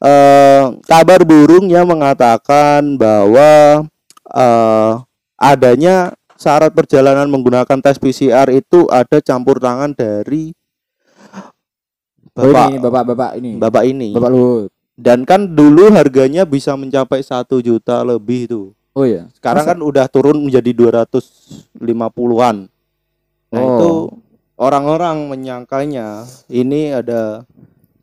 eh, 0.00 0.62
kabar 0.82 1.20
burung 1.22 1.68
yang 1.68 1.84
mengatakan 1.84 2.96
bahwa 2.96 3.84
eh, 4.26 4.92
adanya 5.36 6.12
syarat 6.34 6.72
perjalanan 6.72 7.28
menggunakan 7.28 7.78
tes 7.80 7.96
PCR 7.96 8.48
itu 8.48 8.88
ada 8.88 9.20
campur 9.20 9.60
tangan 9.60 9.92
dari 9.92 10.52
Oh, 12.30 12.46
bapak 12.46 12.66
ini 12.70 12.78
bapak-bapak 12.78 13.30
ini. 13.36 13.50
bapak 13.58 13.82
ini. 13.84 14.08
Bapak 14.14 14.30
Luhut. 14.30 14.70
Dan 14.94 15.26
kan 15.26 15.50
dulu 15.50 15.90
harganya 15.90 16.46
bisa 16.46 16.72
mencapai 16.72 17.20
satu 17.20 17.58
juta 17.58 18.00
lebih 18.00 18.46
itu. 18.46 18.62
Oh 18.94 19.02
iya. 19.02 19.28
Sekarang 19.34 19.66
Masa? 19.66 19.74
kan 19.74 19.78
udah 19.82 20.06
turun 20.06 20.38
menjadi 20.38 20.70
250-an. 20.72 22.56
Nah, 23.50 23.60
Oh. 23.60 23.66
itu 23.66 23.90
orang-orang 24.56 25.26
menyangkanya 25.26 26.22
ini 26.46 26.94
ada 26.94 27.42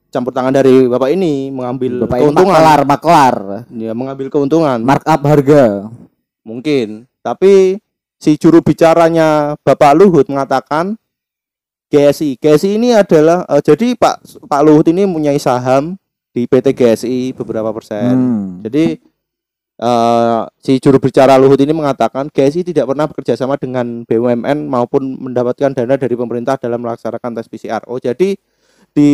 campur 0.08 0.32
tangan 0.32 0.56
dari 0.56 0.88
bapak 0.88 1.12
ini 1.12 1.52
mengambil 1.52 2.08
Bapak 2.08 2.18
ini 2.18 2.24
keuntungan 2.32 2.56
maklar, 2.56 2.80
maklar. 2.88 3.36
ya 3.70 3.92
mengambil 3.92 4.28
keuntungan 4.32 4.80
Markup 4.80 5.22
harga. 5.24 5.92
mungkin 6.42 7.04
tapi 7.20 7.78
si 8.16 8.40
juru 8.40 8.64
bicaranya 8.64 9.60
Bapak 9.62 9.94
Luhut 9.94 10.26
mengatakan 10.26 10.96
GSI 11.88 12.40
GSI 12.40 12.80
ini 12.80 12.92
adalah 12.92 13.44
eh, 13.48 13.62
jadi 13.62 13.96
Pak 13.96 14.48
Pak 14.48 14.62
Luhut 14.64 14.88
ini 14.88 15.04
mempunyai 15.04 15.38
saham 15.38 15.96
di 16.32 16.48
PT 16.48 16.74
GSI 16.74 17.36
beberapa 17.36 17.70
persen 17.72 18.12
Hmm. 18.16 18.44
jadi 18.64 18.98
eh, 19.78 20.42
si 20.58 20.80
juru 20.80 20.98
bicara 20.98 21.36
Luhut 21.38 21.60
ini 21.60 21.72
mengatakan 21.72 22.32
GSI 22.32 22.64
tidak 22.66 22.90
pernah 22.90 23.06
bekerja 23.06 23.36
sama 23.36 23.60
dengan 23.60 24.08
BUMN 24.08 24.66
maupun 24.66 25.20
mendapatkan 25.20 25.76
dana 25.76 25.96
dari 26.00 26.16
pemerintah 26.16 26.58
dalam 26.58 26.82
melaksanakan 26.82 27.38
tes 27.38 27.46
PCR. 27.46 27.84
Oh 27.86 28.00
jadi 28.00 28.34
di 28.98 29.12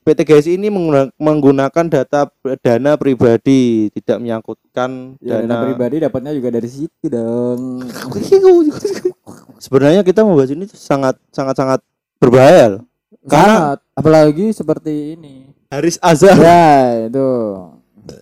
PT 0.00 0.20
GSI 0.24 0.52
ini 0.56 0.72
mengguna- 0.72 1.12
menggunakan 1.14 1.84
data 1.84 2.32
dana 2.58 2.96
pribadi 2.96 3.92
tidak 3.92 4.16
menyangkutkan 4.18 5.20
Ya, 5.20 5.44
dana 5.44 5.60
dana 5.60 5.64
pribadi 5.68 6.00
dapatnya 6.00 6.32
juga 6.32 6.48
dari 6.50 6.64
situ 6.66 7.04
dong. 7.04 7.84
Sebenarnya 9.58 10.00
kita 10.00 10.24
membahas 10.24 10.50
ini 10.50 10.64
sangat 10.68 11.20
sangat 11.28 11.54
sangat 11.54 11.80
berbahaya 12.16 12.80
loh. 12.80 12.82
Karena 13.26 13.54
Sangat. 13.76 13.78
apalagi 13.92 14.46
seperti 14.50 14.92
ini. 15.12 15.52
Haris 15.68 15.98
Azhar 16.00 16.38
Ya, 16.38 16.64
itu. 17.04 17.28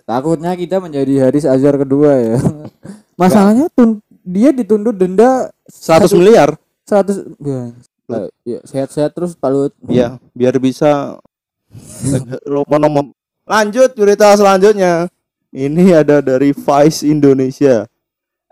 Takutnya 0.03 0.57
kita 0.57 0.81
menjadi 0.81 1.29
Haris 1.29 1.45
Azhar 1.45 1.77
kedua 1.77 2.17
ya. 2.17 2.37
Masalahnya 3.15 3.69
tun 3.71 4.01
dia 4.25 4.51
dituntut 4.51 4.97
denda 4.97 5.53
100 5.69 6.09
miliar 6.17 6.57
100 6.83 7.37
ya. 7.39 7.63
Lah, 8.05 8.29
ya 8.45 8.61
sehat-sehat 8.63 9.17
terus 9.17 9.33
Pak 9.33 9.49
Lut. 9.49 9.73
ya 9.89 10.21
biar 10.37 10.61
bisa 10.61 11.17
lupa 12.45 12.77
nomor 12.77 13.11
lanjut 13.45 13.97
cerita 13.97 14.37
selanjutnya 14.37 15.09
ini 15.49 15.91
ada 15.91 16.21
dari 16.21 16.53
Vice 16.53 17.01
Indonesia 17.03 17.89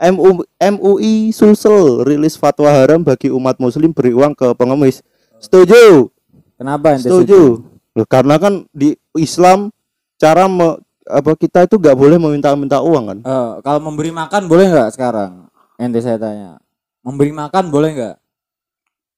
MU, 0.03 0.43
MUI 0.59 1.31
Sulsel 1.31 2.03
rilis 2.03 2.35
fatwa 2.35 2.73
haram 2.73 3.05
bagi 3.05 3.29
umat 3.29 3.61
muslim 3.61 3.93
beri 3.93 4.11
uang 4.11 4.33
ke 4.33 4.51
pengemis 4.57 5.05
setuju 5.37 6.09
Kenapa 6.57 6.97
ente 6.97 7.07
setuju 7.07 7.61
Loh, 7.93 8.09
karena 8.09 8.41
kan 8.41 8.65
di 8.73 8.97
Islam 9.15 9.69
cara 10.17 10.49
me- 10.49 10.81
apa 11.03 11.35
kita 11.37 11.67
itu 11.67 11.77
nggak 11.77 11.93
boleh 11.93 12.17
meminta-minta 12.17 12.81
uang 12.81 13.05
kan 13.05 13.19
Eh, 13.21 13.53
kalau 13.61 13.85
memberi 13.85 14.09
makan 14.09 14.49
boleh 14.49 14.71
nggak 14.71 14.95
sekarang? 14.95 15.51
Ente 15.77 15.99
saya 15.99 16.15
tanya. 16.15 16.63
Memberi 17.03 17.35
makan 17.35 17.69
boleh 17.69 17.91
nggak? 17.93 18.17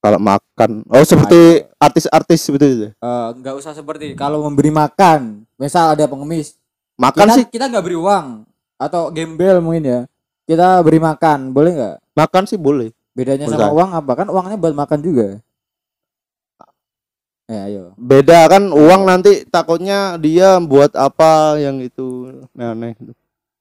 Kalau 0.04 0.20
makan 0.20 0.84
oh 0.84 1.00
seperti 1.00 1.64
artis-artis 1.80 2.44
seperti 2.44 2.66
itu 2.68 2.88
Eh, 2.92 3.28
nggak 3.40 3.54
usah 3.56 3.72
seperti 3.72 4.12
kalau 4.12 4.44
memberi 4.44 4.68
makan. 4.68 5.48
Misal 5.56 5.96
ada 5.96 6.04
pengemis, 6.04 6.60
makan 6.94 7.24
kita 7.24 7.34
sih 7.34 7.44
kita 7.48 7.64
nggak 7.66 7.80
beri 7.80 7.96
uang 7.96 8.44
atau 8.76 9.08
gembel 9.08 9.64
mungkin 9.64 9.84
ya. 9.86 10.00
Kita 10.44 10.84
beri 10.84 11.00
makan, 11.00 11.56
boleh 11.56 11.72
nggak? 11.72 11.96
makan 12.14 12.44
sih 12.44 12.60
boleh 12.60 12.92
Bedanya 13.16 13.48
Boleh. 13.48 13.56
sama 13.56 13.72
uang 13.72 13.90
apa? 13.96 14.12
Kan 14.12 14.28
uangnya 14.28 14.56
buat 14.60 14.74
makan 14.76 15.00
juga. 15.00 15.26
Eh, 17.44 17.60
ayo. 17.70 17.92
beda 17.94 18.48
kan 18.48 18.72
uang 18.72 19.04
nanti 19.04 19.44
takutnya 19.44 20.16
dia 20.16 20.56
buat 20.56 20.88
apa 20.96 21.60
yang 21.60 21.76
itu 21.76 22.32
aneh 22.56 22.96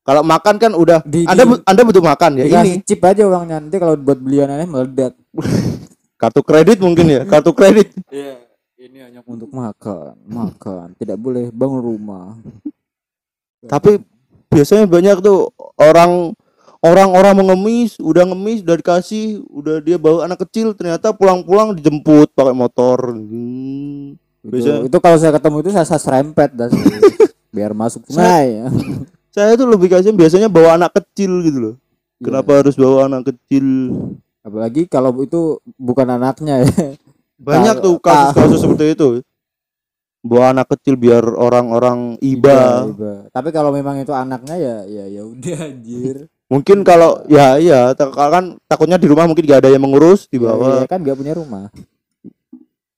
kalau 0.04 0.24
makan 0.24 0.56
kan 0.56 0.72
udah 0.72 1.04
Di- 1.04 1.28
anda 1.28 1.44
di- 1.44 1.64
anda 1.68 1.82
butuh 1.84 2.00
makan 2.00 2.40
ya 2.40 2.64
ini 2.64 2.80
chip 2.80 3.04
aja 3.04 3.28
uangnya 3.28 3.60
nanti 3.60 3.76
kalau 3.76 4.00
buat 4.00 4.20
belian 4.20 4.48
aneh 4.48 4.68
meledak. 4.68 5.16
kartu 6.16 6.42
kredit 6.42 6.78
mungkin 6.78 7.06
ya 7.06 7.22
kartu 7.24 7.52
kredit 7.52 7.92
Iya, 8.08 8.40
ini 8.80 8.98
hanya 9.00 9.20
untuk 9.22 9.50
makan, 9.50 10.16
makan, 10.24 10.94
tidak 10.94 11.16
boleh 11.16 11.50
bangun 11.50 11.82
rumah. 11.82 12.36
tapi 13.64 14.04
biasanya 14.48 14.86
banyak 14.86 15.18
tuh 15.20 15.50
orang 15.76 16.36
orang-orang 16.80 17.34
mengemis 17.34 17.96
udah 17.96 18.24
ngemis 18.26 18.60
udah 18.60 18.76
dikasih 18.76 19.26
udah 19.46 19.80
dia 19.80 19.96
bawa 19.96 20.28
anak 20.28 20.44
kecil 20.44 20.72
ternyata 20.72 21.10
pulang-pulang 21.10 21.72
dijemput 21.74 22.30
pakai 22.30 22.52
motor 22.52 23.16
Hmm. 23.16 24.20
Itu, 24.44 24.52
Biasa- 24.52 24.84
itu 24.84 24.98
kalau 25.00 25.16
saya 25.16 25.32
ketemu 25.32 25.58
itu 25.58 25.70
saya, 25.72 25.88
saya 25.88 26.02
serempet 26.02 26.52
sih. 26.68 26.76
biar 27.56 27.72
masuk 27.72 28.04
sungai. 28.06 28.66
saya 29.30 29.54
tuh 29.54 29.66
lebih 29.66 29.88
kasih 29.88 30.12
biasanya 30.12 30.46
bawa 30.46 30.76
anak 30.76 30.92
kecil 30.94 31.40
gitu 31.40 31.58
loh 31.62 31.76
kenapa 32.18 32.60
harus 32.60 32.74
bawa 32.74 33.08
anak 33.08 33.30
kecil 33.30 33.64
Apalagi 34.44 34.86
kalau 34.86 35.16
itu 35.24 35.58
bukan 35.80 36.08
anaknya 36.12 36.68
ya. 36.68 37.00
banyak 37.40 37.80
tuh 37.80 37.96
kasus-kasus 37.98 38.60
seperti 38.60 38.86
itu 38.94 39.10
bawa 40.20 40.56
anak 40.56 40.72
kecil 40.72 40.96
biar 40.96 41.24
orang-orang 41.26 42.16
iba 42.20 42.88
Iba. 42.88 43.14
Tapi 43.28 43.50
kalau 43.52 43.72
memang 43.72 44.00
itu 44.00 44.12
anaknya 44.12 44.56
ya 44.56 44.76
ya 44.86 45.06
ya 45.10 45.22
udah 45.24 45.58
anjir. 45.64 46.16
mungkin 46.54 46.86
kalau 46.86 47.24
ya 47.26 47.58
iya 47.58 47.92
kan 47.98 48.60
takutnya 48.64 48.96
di 48.96 49.08
rumah 49.10 49.26
mungkin 49.26 49.44
gak 49.44 49.66
ada 49.66 49.72
yang 49.74 49.82
mengurus 49.82 50.28
di 50.28 50.38
Ya, 50.38 50.52
bawah 50.52 50.84
ya 50.84 50.88
kan 50.88 51.02
gak 51.02 51.18
punya 51.18 51.34
rumah. 51.34 51.68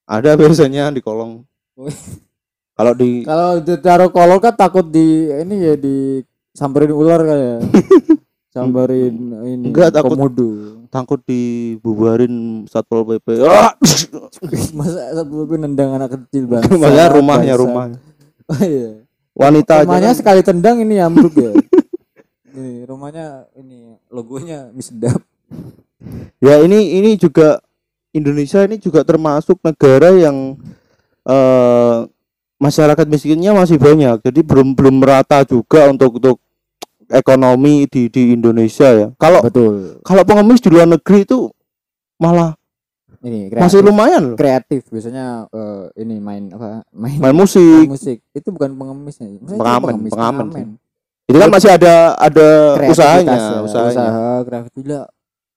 ada 0.06 0.38
biasanya 0.38 0.92
di 0.92 1.02
kolong 1.02 1.42
kalau 2.78 2.94
di 2.94 3.24
Kalau 3.24 3.58
ditaruh 3.58 4.10
kolong 4.12 4.38
kan 4.38 4.54
takut 4.54 4.86
di 4.86 5.30
ini 5.32 5.56
ya 5.62 5.74
di 5.78 6.20
samperin 6.52 6.92
ular 6.92 7.22
kayak. 7.22 7.60
samperin 8.56 9.16
ini 9.44 9.68
Enggak, 9.68 9.92
takut. 9.92 10.16
komodo. 10.16 10.48
takut 10.88 11.20
dibubarin 11.22 12.64
satpol 12.66 13.04
pp 13.04 13.44
ah! 13.44 13.76
Masa 14.80 15.12
satu 15.12 15.44
nendang 15.54 15.92
anak 15.92 16.16
kecil 16.16 16.48
bang. 16.48 16.64
maksudnya 16.72 17.12
rumahnya 17.12 17.56
rumah 17.60 17.86
Oh, 18.46 18.62
iya. 18.62 19.02
wanita 19.34 19.82
aja 19.82 19.90
Rumahnya 19.90 20.12
kan. 20.14 20.18
sekali 20.18 20.40
tendang 20.40 20.78
ini 20.80 20.96
ambruk 20.98 21.34
ya. 21.34 21.52
ini 22.54 22.86
rumahnya 22.86 23.50
ini 23.58 24.00
logonya 24.08 24.70
mie 24.70 24.80
sedap. 24.80 25.20
ya 26.38 26.62
ini 26.62 26.96
ini 26.96 27.18
juga 27.18 27.60
Indonesia 28.12 28.64
ini 28.64 28.78
juga 28.78 29.02
termasuk 29.02 29.60
negara 29.60 30.14
yang 30.14 30.56
eh 31.26 31.98
masyarakat 32.56 33.04
miskinnya 33.10 33.52
masih 33.52 33.76
banyak 33.76 34.22
jadi 34.24 34.40
belum 34.40 34.78
belum 34.78 34.96
merata 35.04 35.44
juga 35.44 35.90
untuk 35.90 36.22
untuk 36.22 36.38
ekonomi 37.10 37.86
di 37.90 38.08
di 38.10 38.34
Indonesia 38.34 38.90
ya. 38.90 39.08
Kalau 39.18 39.42
Betul. 39.46 40.02
kalau 40.02 40.24
pengemis 40.26 40.62
di 40.62 40.70
luar 40.74 40.88
negeri 40.90 41.24
itu 41.24 41.50
malah 42.18 42.56
Ini 43.26 43.50
masih 43.58 43.82
kreatif. 43.82 43.90
lumayan 43.90 44.22
loh. 44.34 44.38
Kreatif 44.38 44.86
biasanya 44.94 45.50
eh, 45.50 45.84
ini 46.06 46.22
main 46.22 46.54
apa 46.54 46.86
main 46.94 47.18
main 47.18 47.34
musik. 47.34 47.90
musik. 47.90 48.22
Itu 48.38 48.54
bukan 48.54 48.78
pengemis 48.78 49.18
ya. 49.18 49.28
Pengamen, 49.42 49.86
pengemis, 49.98 50.12
pengamen 50.14 50.46
pengamen. 50.54 50.70
itu 51.26 51.38
kan 51.42 51.50
masih 51.50 51.70
ada 51.74 52.14
ada 52.22 52.48
usahanya 52.86 53.34
ya, 53.34 53.66
usahanya. 53.66 53.90
usaha 53.98 54.28
kreatif. 54.46 54.86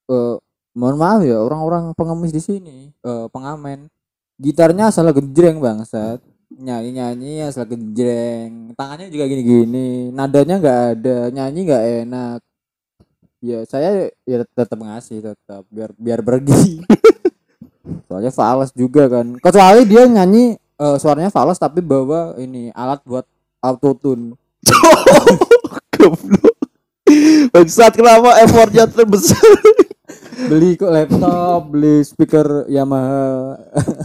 Eh, 0.09 0.35
mohon 0.73 0.97
maaf 0.97 1.21
ya 1.21 1.37
orang-orang 1.37 1.93
pengemis 1.93 2.33
di 2.33 2.41
sini 2.41 2.77
eh, 2.89 3.25
pengamen. 3.29 3.85
Gitarnya 4.39 4.89
asal 4.89 5.11
gejreng 5.13 5.61
bangsat 5.61 6.23
nyanyi 6.59 6.89
nyanyi 6.91 7.31
asal 7.47 7.63
gejreng 7.63 8.75
tangannya 8.75 9.07
juga 9.07 9.25
gini-gini. 9.27 10.11
Nadanya 10.11 10.55
nggak 10.59 10.79
ada. 10.95 11.17
Nyanyi 11.31 11.59
nggak 11.67 11.83
enak. 12.07 12.39
Ya 13.39 13.59
saya 13.63 14.11
ya 14.27 14.43
tetap 14.43 14.79
ngasih 14.79 15.23
tetap 15.23 15.63
biar 15.71 15.95
biar 15.95 16.19
pergi. 16.19 16.83
Soalnya 18.07 18.31
falas 18.35 18.75
juga 18.75 19.07
kan. 19.07 19.39
Kecuali 19.39 19.87
dia 19.87 20.03
nyanyi 20.05 20.59
eh, 20.59 20.97
suaranya 20.99 21.31
falas 21.31 21.55
tapi 21.55 21.79
bawa 21.79 22.35
ini 22.35 22.71
alat 22.75 22.99
buat 23.07 23.23
autotune. 23.63 24.35
Goblok. 25.95 26.55
Bangsat 27.49 27.97
kenapa 27.97 28.37
effortnya 28.45 28.85
terbesar 28.85 29.41
beli 30.47 30.75
kok 30.75 30.89
laptop 30.89 31.61
beli 31.67 32.01
speaker 32.01 32.65
Yamaha 32.65 33.57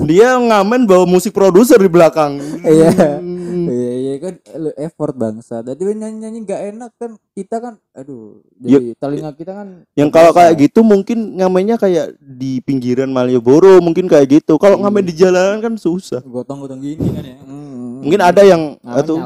dia 0.02 0.34
ngamen 0.34 0.84
bawa 0.84 1.04
musik 1.04 1.30
produser 1.30 1.76
di 1.76 1.88
belakang 1.88 2.40
Iya. 2.60 2.90
Hmm. 3.20 3.70
iya 3.70 3.92
iya 3.94 4.14
kan 4.18 4.34
lu 4.56 4.70
effort 4.74 5.14
bangsa 5.14 5.62
jadi 5.62 5.94
nyanyi 5.94 6.16
nyanyi 6.20 6.38
nggak 6.42 6.62
enak 6.74 6.90
kan 6.96 7.10
kita 7.32 7.56
kan 7.58 7.74
aduh 7.92 8.42
jadi 8.58 8.98
telinga 8.98 9.30
kita 9.32 9.52
kan 9.54 9.68
yang 9.94 10.10
kalau 10.10 10.34
kayak 10.34 10.58
gitu 10.58 10.82
mungkin 10.82 11.38
ngamennya 11.38 11.76
kayak 11.76 12.18
di 12.18 12.58
pinggiran 12.60 13.08
Malioboro 13.08 13.78
mungkin 13.78 14.10
kayak 14.10 14.42
gitu 14.42 14.58
kalau 14.58 14.74
Iya. 14.76 14.82
ngamen 14.82 15.04
di 15.06 15.14
jalanan 15.14 15.58
kan 15.62 15.74
susah 15.78 16.18
gotong-gotong 16.20 16.82
gini 16.82 17.08
kan 17.10 17.24
ya 17.24 17.38
Hmm. 17.44 18.04
mungkin 18.04 18.20
ada 18.20 18.42
yang 18.44 18.62
atau 18.82 19.16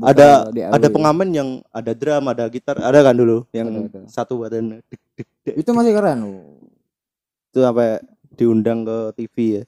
ada 0.00 0.48
ada 0.48 0.86
pengamen 0.88 1.28
yang 1.32 1.48
ada 1.68 1.92
drum 1.92 2.24
ada 2.28 2.48
gitar 2.48 2.80
ada 2.80 2.98
kan 3.02 3.12
dulu 3.12 3.44
yang 3.52 3.68
satu 4.08 4.40
badan. 4.40 4.80
Itu 5.46 5.70
masih 5.72 5.92
keren. 5.96 6.18
Itu 7.52 7.58
sampai 7.64 8.02
diundang 8.36 8.84
ke 8.84 8.98
TV 9.16 9.36
ya? 9.60 9.64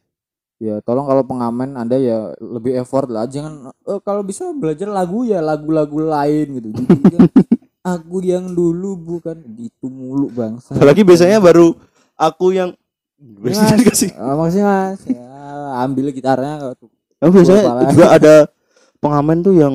Ya 0.58 0.74
tolong 0.82 1.06
kalau 1.06 1.22
pengamen 1.22 1.78
anda 1.78 1.94
ya 1.96 2.34
lebih 2.42 2.82
effort 2.82 3.06
lah. 3.06 3.30
Jangan 3.30 3.70
eh, 3.70 4.00
kalau 4.02 4.26
bisa 4.26 4.50
belajar 4.50 4.90
lagu 4.90 5.22
ya 5.22 5.38
lagu-lagu 5.38 6.02
lain 6.02 6.46
gitu. 6.58 6.68
Jadi 6.74 7.26
aku 7.94 8.20
yang 8.26 8.52
dulu 8.52 8.98
bukan 8.98 9.38
itu 9.54 9.86
mulu 9.86 10.26
bangsa. 10.34 10.74
Apalagi 10.74 11.06
biasanya 11.06 11.38
baru 11.38 11.78
aku 12.18 12.52
yang 12.52 12.74
Mas, 13.18 13.50
biasanya 13.50 13.82
dikasih 13.82 14.10
ah, 14.14 14.34
makasih 14.38 14.62
mas 14.62 15.00
ya, 15.10 15.26
ambil 15.82 16.06
gitarnya 16.14 16.54
kalau 16.62 16.74
tuh. 16.78 16.90
Oh, 17.18 17.30
biasanya 17.34 17.90
juga 17.90 18.06
ada 18.14 18.34
pengamen 19.02 19.42
tuh 19.42 19.54
yang 19.58 19.74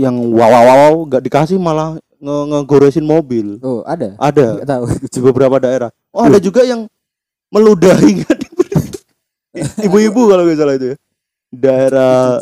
yang 0.00 0.16
wow 0.32 0.48
wow 0.48 0.64
wow 0.64 0.92
nggak 1.04 1.20
dikasih 1.28 1.60
malah 1.60 2.00
nge 2.20 2.36
ngegoresin 2.52 3.04
mobil. 3.08 3.56
Oh, 3.64 3.80
ada. 3.88 4.14
Ada 4.20 4.60
Enggak 4.60 4.68
tahu. 4.68 4.84
di 5.16 5.20
beberapa 5.24 5.56
daerah. 5.56 5.90
Oh, 6.12 6.28
ada 6.28 6.36
juga 6.36 6.62
yang 6.62 6.84
meludahi 7.48 8.22
kan. 8.22 8.38
Ibu-ibu 9.88 10.20
kalau 10.30 10.44
nggak 10.46 10.58
salah 10.60 10.74
itu 10.76 10.86
ya. 10.94 10.96
Daerah. 11.50 12.38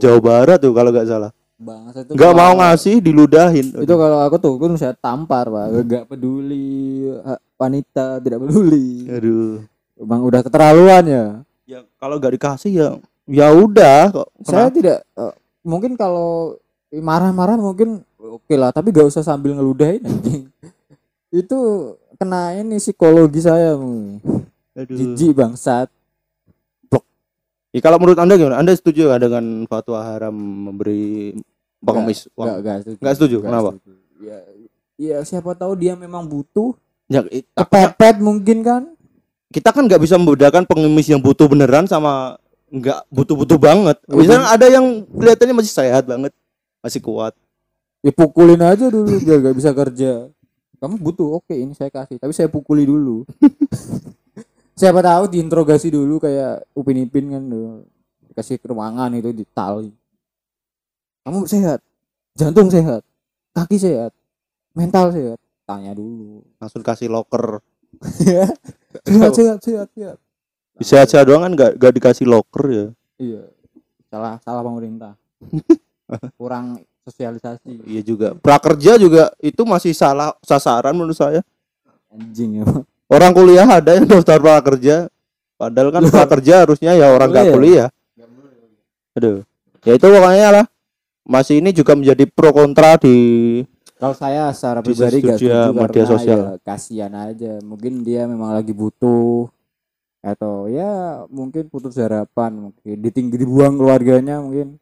Jawa 0.00 0.18
Barat 0.22 0.58
tuh 0.62 0.72
kalau 0.72 0.90
nggak 0.94 1.08
salah. 1.10 1.30
Bangsa 1.56 2.04
itu 2.04 2.12
Nggak 2.14 2.32
mau 2.36 2.52
ngasih 2.60 2.94
diludahin. 3.00 3.66
Itu 3.80 3.94
kalau 3.96 4.18
aku 4.24 4.36
tuh 4.40 4.54
kan 4.60 4.72
saya 4.76 4.92
tampar, 4.96 5.48
Pak. 5.48 5.66
Enggak 5.72 6.04
peduli 6.08 7.08
ha- 7.24 7.40
wanita, 7.56 8.20
tidak 8.20 8.38
peduli. 8.44 9.08
Aduh. 9.10 9.64
Bang 9.96 10.22
udah 10.22 10.40
keterlaluan 10.44 11.04
ya. 11.08 11.24
Ya 11.66 11.80
kalau 11.96 12.20
nggak 12.20 12.36
dikasih 12.38 12.72
ya 12.72 12.88
ya 13.26 13.50
udah 13.50 14.14
kok. 14.14 14.28
Saya 14.46 14.70
tidak 14.70 15.02
eh, 15.18 15.34
mungkin 15.66 15.98
kalau 15.98 16.54
marah-marah 16.94 17.58
mungkin 17.58 18.06
oke 18.28 18.54
lah, 18.54 18.74
tapi 18.74 18.90
gak 18.90 19.06
usah 19.06 19.22
sambil 19.22 19.54
ngeludahin 19.54 20.02
anjing. 20.02 20.44
Itu 21.30 21.58
kena 22.16 22.56
ini 22.56 22.76
psikologi 22.76 23.40
saya. 23.40 23.76
Jijik 24.76 25.36
bangsat. 25.36 25.88
Ya, 27.72 27.80
kalau 27.84 28.00
menurut 28.00 28.16
anda 28.16 28.40
gimana? 28.40 28.56
Anda 28.56 28.72
setuju 28.72 29.04
nggak 29.04 29.20
dengan 29.20 29.44
fatwa 29.68 30.00
haram 30.00 30.32
memberi 30.32 31.36
pengemis 31.84 32.24
uang? 32.32 32.48
Enggak, 32.48 32.56
enggak 32.56 32.76
setuju. 32.80 32.96
Nggak 32.96 33.14
setuju, 33.20 33.36
Nggak 33.36 33.46
kenapa? 33.52 33.70
setuju. 33.76 33.92
Ya, 34.16 34.38
ya 34.96 35.18
siapa 35.28 35.50
tahu 35.52 35.72
dia 35.76 35.92
memang 35.92 36.24
butuh 36.24 36.72
Ya, 37.06 37.20
kepepet 37.54 38.18
mungkin 38.18 38.64
kan. 38.64 38.82
kita 39.46 39.70
kan 39.70 39.86
nggak 39.86 40.02
bisa 40.02 40.18
membedakan 40.18 40.66
pengemis 40.66 41.06
yang 41.06 41.22
butuh 41.22 41.46
beneran 41.46 41.86
sama 41.86 42.34
nggak 42.66 43.06
butuh-butuh 43.12 43.60
banget. 43.60 43.96
Misalnya 44.10 44.50
ada 44.50 44.66
yang 44.66 45.06
kelihatannya 45.06 45.54
masih 45.54 45.70
sehat 45.70 46.02
banget, 46.02 46.32
masih 46.82 46.98
kuat. 46.98 47.36
Ya 48.04 48.12
pukulin 48.12 48.60
aja 48.60 48.88
dulu 48.88 49.16
biar 49.20 49.38
gak 49.40 49.56
bisa 49.56 49.70
kerja. 49.72 50.28
Kamu 50.76 51.00
butuh, 51.00 51.40
oke 51.40 51.56
ini 51.56 51.72
saya 51.72 51.88
kasih, 51.88 52.20
tapi 52.20 52.32
saya 52.36 52.52
pukuli 52.52 52.84
dulu. 52.84 53.24
Siapa 54.80 55.00
tahu 55.00 55.32
diinterogasi 55.32 55.88
dulu 55.88 56.20
kayak 56.20 56.68
Upin 56.76 57.00
Ipin 57.00 57.32
kan. 57.32 57.42
Dikasih 58.28 58.60
ruangan 58.60 59.08
itu 59.16 59.32
ditali. 59.32 59.88
Kamu 61.24 61.48
sehat, 61.48 61.80
jantung 62.36 62.68
sehat, 62.68 63.00
kaki 63.56 63.80
sehat, 63.80 64.12
mental 64.76 65.10
sehat. 65.10 65.40
Tanya 65.64 65.96
dulu. 65.96 66.44
Langsung 66.60 66.84
kasih 66.84 67.08
locker. 67.08 67.64
sehat, 68.22 68.54
sehat, 69.34 69.58
sehat, 69.64 69.88
sehat. 69.96 70.18
Sehat-sehat 70.76 71.24
doang 71.24 71.42
kan 71.48 71.52
nggak 71.56 71.72
nggak 71.80 71.92
dikasih 71.96 72.28
locker 72.28 72.64
ya. 72.68 72.86
Iya. 73.16 73.42
Salah, 74.12 74.38
salah 74.44 74.62
pemerintah. 74.62 75.16
Kurang 76.38 76.84
sosialisasi. 77.06 77.86
Iya 77.86 78.02
juga. 78.02 78.34
Prakerja 78.34 78.98
juga 78.98 79.30
itu 79.38 79.62
masih 79.62 79.94
salah 79.94 80.34
sasaran 80.42 80.90
menurut 80.90 81.14
saya. 81.14 81.40
Anjing 82.10 82.60
ya. 82.60 82.64
Orang 83.06 83.30
kuliah 83.30 83.62
ada 83.62 83.94
yang 83.94 84.10
daftar 84.10 84.42
prakerja. 84.42 85.06
Padahal 85.54 85.94
kan 85.94 86.02
prakerja 86.10 86.66
harusnya 86.66 86.98
ya 86.98 87.14
orang 87.14 87.30
nggak 87.30 87.46
Boleh 87.46 87.54
ya? 87.54 87.56
kuliah. 87.56 87.88
Aduh. 89.16 89.46
Ya 89.86 89.92
itu 89.94 90.06
pokoknya 90.10 90.48
lah. 90.50 90.66
Masih 91.26 91.58
ini 91.62 91.70
juga 91.70 91.94
menjadi 91.94 92.26
pro 92.26 92.50
kontra 92.50 92.98
di 92.98 93.16
Kalau 93.96 94.12
saya 94.12 94.52
secara 94.52 94.84
Di 94.84 94.92
pribadi 94.92 95.24
gak 95.24 95.40
setuju 95.40 95.72
media 95.72 96.04
karena 96.04 96.12
sosial. 96.12 96.38
ya 96.38 96.52
kasihan 96.60 97.12
aja. 97.16 97.52
Mungkin 97.64 98.04
dia 98.04 98.28
memang 98.28 98.52
lagi 98.52 98.74
butuh 98.76 99.48
atau 100.26 100.66
ya 100.66 101.22
mungkin 101.30 101.70
putus 101.70 101.94
harapan 102.02 102.50
mungkin 102.68 102.98
ditinggi 102.98 103.38
dibuang 103.40 103.78
keluarganya 103.78 104.42
mungkin. 104.42 104.76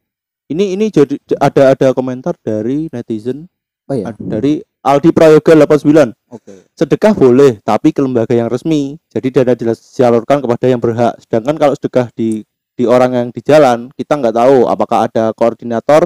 Ini 0.47 0.73
ini 0.73 0.85
jadi 0.87 1.15
ada 1.37 1.73
ada 1.73 1.87
komentar 1.91 2.37
dari 2.39 2.87
netizen 2.89 3.49
Oh 3.85 3.93
ya. 3.93 4.09
ad- 4.09 4.17
dari 4.19 4.61
Aldi 4.81 5.09
Prayoga 5.09 5.53
89. 5.57 6.13
Oke. 6.29 6.69
Sedekah 6.73 7.13
boleh, 7.13 7.57
tapi 7.59 7.89
ke 7.89 8.01
lembaga 8.01 8.33
yang 8.33 8.45
resmi. 8.45 9.01
Jadi 9.09 9.33
dana 9.33 9.53
disalurkan 9.53 10.41
kepada 10.41 10.65
yang 10.65 10.77
berhak. 10.77 11.17
Sedangkan 11.21 11.57
kalau 11.57 11.73
sedekah 11.73 12.13
di 12.13 12.45
di 12.75 12.83
orang 12.85 13.11
yang 13.11 13.27
di 13.29 13.41
jalan, 13.41 13.89
kita 13.89 14.13
nggak 14.13 14.35
tahu 14.35 14.69
apakah 14.69 15.09
ada 15.09 15.33
koordinator 15.33 16.05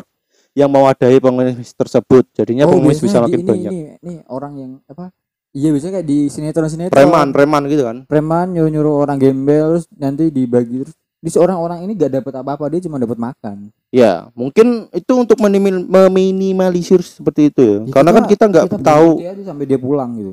yang 0.56 0.67
mewadai 0.67 1.19
pengemis 1.19 1.71
tersebut. 1.73 2.23
Jadinya 2.32 2.67
pengemis 2.67 2.99
bisa 2.99 3.19
makin 3.19 3.36
Oh, 3.36 3.36
di- 3.36 3.43
ini, 3.43 3.52
banyak. 3.52 3.71
Ini, 3.71 3.82
ini 3.99 4.13
orang 4.28 4.54
yang 4.56 4.71
apa? 4.86 5.12
Iya 5.49 5.73
biasanya 5.73 5.93
kayak 5.97 6.08
di 6.08 6.19
sinetron-sinetron. 6.30 6.93
Preman, 6.93 7.28
preman 7.32 7.63
gitu 7.65 7.82
kan. 7.82 7.97
Preman 8.06 8.54
nyuruh-nyuruh 8.54 8.93
orang 9.02 9.17
gembel 9.17 9.75
terus 9.75 9.88
nanti 9.91 10.30
dibagi 10.30 10.84
terus 10.84 10.95
di 11.20 11.28
seorang 11.28 11.60
orang 11.60 11.84
ini 11.84 12.00
gak 12.00 12.24
dapat 12.24 12.34
apa-apa 12.40 12.72
dia 12.72 12.80
cuma 12.88 12.96
dapat 12.96 13.20
makan. 13.20 13.68
Ya, 13.92 14.32
mungkin 14.32 14.88
itu 14.96 15.14
untuk 15.18 15.36
menimil- 15.44 15.84
meminimalisir 15.84 17.04
seperti 17.04 17.52
itu 17.52 17.60
ya. 17.60 17.78
Ya, 17.84 17.92
Karena 17.92 18.12
kan 18.16 18.24
kita 18.24 18.44
nggak 18.48 18.66
kita 18.72 18.80
tahu. 18.80 19.10
aja 19.20 19.44
sampai 19.44 19.66
dia 19.68 19.80
pulang 19.82 20.10
gitu. 20.16 20.32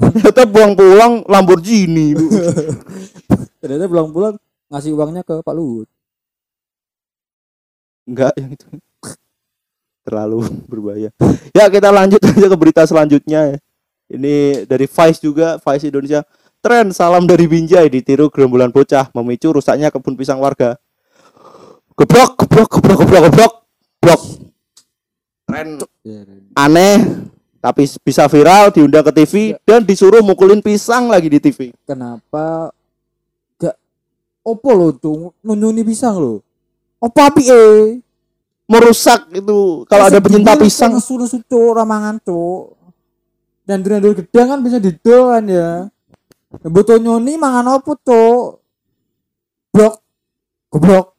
Ternyata 0.00 0.42
pulang-pulang 0.48 1.12
Lamborghini. 1.28 2.16
Ternyata 3.60 3.84
pulang-pulang 3.84 4.34
ngasih 4.72 4.96
uangnya 4.96 5.20
ke 5.20 5.44
Pak 5.44 5.54
Luhut. 5.54 5.88
Enggak 8.08 8.32
yang 8.40 8.56
itu. 8.56 8.66
Terlalu 10.00 10.38
berbahaya. 10.64 11.10
Ya, 11.52 11.68
kita 11.68 11.92
lanjut 11.92 12.22
aja 12.24 12.46
ke 12.48 12.56
berita 12.56 12.82
selanjutnya 12.88 13.54
ya. 13.54 13.56
Ini 14.10 14.66
dari 14.66 14.90
Vice 14.90 15.20
juga, 15.22 15.60
Vice 15.60 15.86
Indonesia. 15.86 16.24
Tren 16.60 16.92
salam 16.92 17.24
dari 17.24 17.48
Binjai 17.48 17.88
ditiru 17.88 18.28
gerombolan 18.28 18.68
bocah 18.68 19.08
memicu 19.16 19.48
rusaknya 19.48 19.88
kebun 19.88 20.12
pisang 20.12 20.44
warga. 20.44 20.76
Geblok, 21.96 22.36
geblok, 22.36 22.68
geblok, 22.68 22.98
geblok, 23.00 23.22
geblok. 23.32 23.52
Blok. 24.00 24.20
Tren 25.48 25.80
aneh 26.52 27.24
tapi 27.64 27.88
bisa 28.04 28.28
viral 28.28 28.72
diundang 28.76 29.04
ke 29.08 29.12
TV 29.24 29.56
dan 29.64 29.84
disuruh 29.88 30.20
mukulin 30.20 30.60
pisang 30.60 31.08
lagi 31.08 31.32
di 31.32 31.40
TV. 31.40 31.72
Kenapa 31.88 32.72
gak 33.56 33.76
opo 34.44 34.70
lo 34.76 34.92
tuh 34.92 35.32
nunjuni 35.40 35.80
pisang 35.80 36.20
lo? 36.20 36.44
Opo 37.00 37.20
api 37.24 37.44
eh? 37.48 38.04
Merusak 38.68 39.32
itu 39.32 39.88
kalau 39.88 40.12
ada 40.12 40.20
pecinta 40.20 40.60
pisang. 40.60 40.92
suruh 41.00 41.24
sucu 41.24 41.72
ramangan 41.72 42.20
cuk. 42.20 42.76
Dan 43.64 43.80
dulur 43.80 44.12
gedang 44.12 44.56
kan 44.56 44.60
bisa 44.60 44.76
didol 44.76 45.32
kan 45.32 45.44
ya. 45.48 45.88
Butuh 46.50 46.98
nyoni 46.98 47.38
mangan 47.38 47.78
opo 47.78 47.94
cuk? 47.94 48.58
Blok. 49.70 49.94
Goblok. 50.66 51.14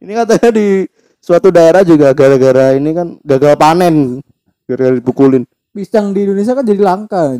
Ini 0.00 0.16
katanya 0.16 0.48
di 0.56 0.88
suatu 1.20 1.52
daerah 1.52 1.84
juga 1.84 2.16
gara-gara 2.16 2.72
ini 2.72 2.96
kan 2.96 3.20
gagal 3.20 3.60
panen 3.60 4.24
gara-gara 4.64 4.96
dipukulin. 4.96 5.44
Pisang 5.70 6.16
di 6.16 6.24
Indonesia 6.24 6.56
kan 6.56 6.64
jadi 6.64 6.80
langka. 6.80 7.36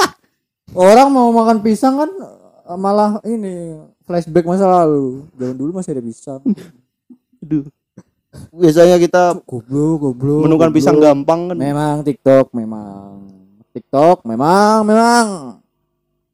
Orang 0.72 1.12
mau 1.12 1.28
makan 1.30 1.60
pisang 1.60 2.00
kan 2.00 2.10
eh, 2.64 2.78
malah 2.80 3.20
ini 3.28 3.76
flashback 4.08 4.48
masa 4.48 4.64
lalu. 4.64 5.28
Zaman 5.36 5.56
dulu 5.60 5.70
masih 5.76 5.92
ada 5.92 6.02
pisang. 6.02 6.40
Aduh. 7.44 7.68
Biasanya 8.54 8.96
kita 8.96 9.36
Goblok, 9.44 10.14
goblok. 10.16 10.48
menemukan 10.48 10.72
goblok. 10.72 10.78
pisang 10.80 10.96
gampang 10.96 11.52
kan. 11.52 11.56
Memang 11.60 12.00
TikTok 12.00 12.56
memang. 12.56 13.28
TikTok 13.76 14.24
memang 14.24 14.80
memang. 14.88 15.59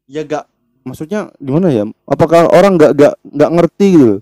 Ya 0.06 0.22
gak 0.22 0.46
maksudnya 0.86 1.34
gimana 1.42 1.74
ya? 1.74 1.82
Apakah 2.06 2.46
orang 2.54 2.78
nggak 2.78 2.92
nggak 2.94 3.14
nggak 3.26 3.50
ngerti 3.58 3.86
gitu? 3.98 4.16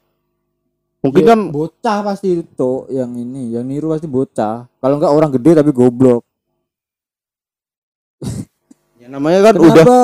Mungkin 1.05 1.21
Ya, 1.21 1.29
kan 1.37 1.41
bocah 1.53 1.99
pasti 2.01 2.41
itu 2.41 2.73
yang 2.89 3.13
ini, 3.13 3.53
yang 3.53 3.69
niru 3.69 3.93
pasti 3.93 4.09
bocah. 4.09 4.65
Kalau 4.81 4.95
enggak 4.97 5.13
orang 5.13 5.31
gede 5.37 5.51
tapi 5.61 5.69
goblok. 5.69 6.25
ya 9.05 9.13
namanya 9.13 9.53
kan 9.53 9.55
udah 9.61 9.85
Kenapa 9.85 9.97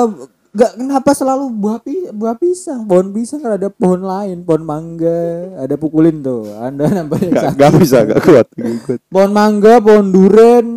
enggak 0.53 0.71
kenapa 0.77 1.11
selalu 1.17 1.45
buah 1.57 1.79
pi, 1.81 1.95
buah 2.13 2.37
pisang? 2.37 2.85
Pohon 2.85 3.09
pisang 3.09 3.41
kan 3.41 3.57
ada 3.57 3.73
pohon 3.73 4.05
lain, 4.05 4.45
pohon 4.45 4.61
mangga, 4.61 5.57
ada 5.57 5.73
pukulin 5.73 6.21
tuh. 6.21 6.53
Anda 6.61 6.85
nggak 6.85 7.09
sakit. 7.17 7.57
nggak 7.57 7.71
bisa 7.81 7.97
nggak 8.05 8.21
kuat. 8.21 8.47
nggak 8.53 8.79
kuat. 8.85 8.99
Pohon 9.09 9.31
mangga, 9.33 9.73
pohon 9.81 10.07
duren. 10.13 10.67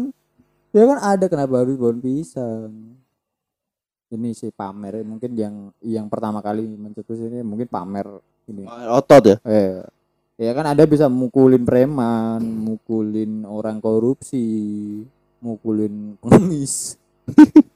Ya 0.73 0.89
kan 0.89 0.99
ada 1.05 1.29
kenapa 1.29 1.61
harus 1.61 1.77
pohon 1.77 2.01
pisang? 2.01 2.94
Ini 4.15 4.31
sih 4.31 4.55
pamer 4.55 5.03
mungkin 5.03 5.35
yang 5.35 5.55
yang 5.83 6.07
pertama 6.07 6.39
kali 6.39 6.63
mencetus 6.79 7.19
ini 7.19 7.43
mungkin 7.43 7.67
pamer 7.67 8.07
ini. 8.47 8.63
Otot 8.71 9.23
ya. 9.27 9.37
Eh, 9.43 9.83
ya 10.39 10.55
kan 10.55 10.71
ada 10.71 10.87
bisa 10.87 11.11
mukulin 11.11 11.67
preman, 11.67 12.39
mukulin 12.39 13.43
orang 13.43 13.83
korupsi, 13.83 15.03
mukulin 15.43 16.15
pengemis. 16.23 16.95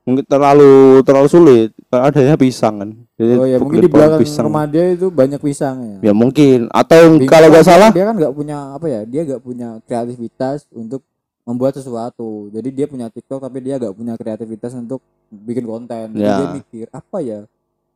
Mungkin 0.00 0.24
terlalu 0.26 1.04
terlalu 1.04 1.28
sulit. 1.28 1.68
Adanya 1.92 2.34
pisang 2.34 2.82
kan. 2.82 2.90
Jadi 3.20 3.32
Oh 3.36 3.46
ya 3.46 3.60
mungkin 3.60 3.84
di 3.84 3.90
belakang 3.90 4.24
rumah 4.42 4.64
dia 4.64 4.96
itu 4.96 5.12
banyak 5.12 5.38
pisang 5.38 5.76
ya. 5.84 6.10
Ya 6.10 6.12
mungkin 6.16 6.72
atau 6.72 7.20
Bingung 7.20 7.28
kalau 7.28 7.46
nggak 7.52 7.66
salah 7.68 7.90
dia 7.92 8.08
kan 8.08 8.16
nggak 8.16 8.34
punya 8.34 8.74
apa 8.74 8.86
ya? 8.88 9.00
Dia 9.04 9.22
nggak 9.28 9.42
punya 9.44 9.78
kreativitas 9.84 10.64
untuk 10.72 11.04
membuat 11.50 11.74
sesuatu. 11.74 12.46
Jadi 12.48 12.68
dia 12.70 12.86
punya 12.86 13.06
TikTok 13.06 13.42
tapi 13.42 13.58
dia 13.58 13.74
nggak 13.76 13.90
punya 13.92 14.14
kreativitas 14.14 14.70
untuk 14.72 15.02
bikin 15.28 15.66
konten. 15.66 16.14
Jadi 16.14 16.22
Ya. 16.22 16.38
dia 16.38 16.48
mikir 16.54 16.86
apa 16.90 17.18
ya 17.18 17.40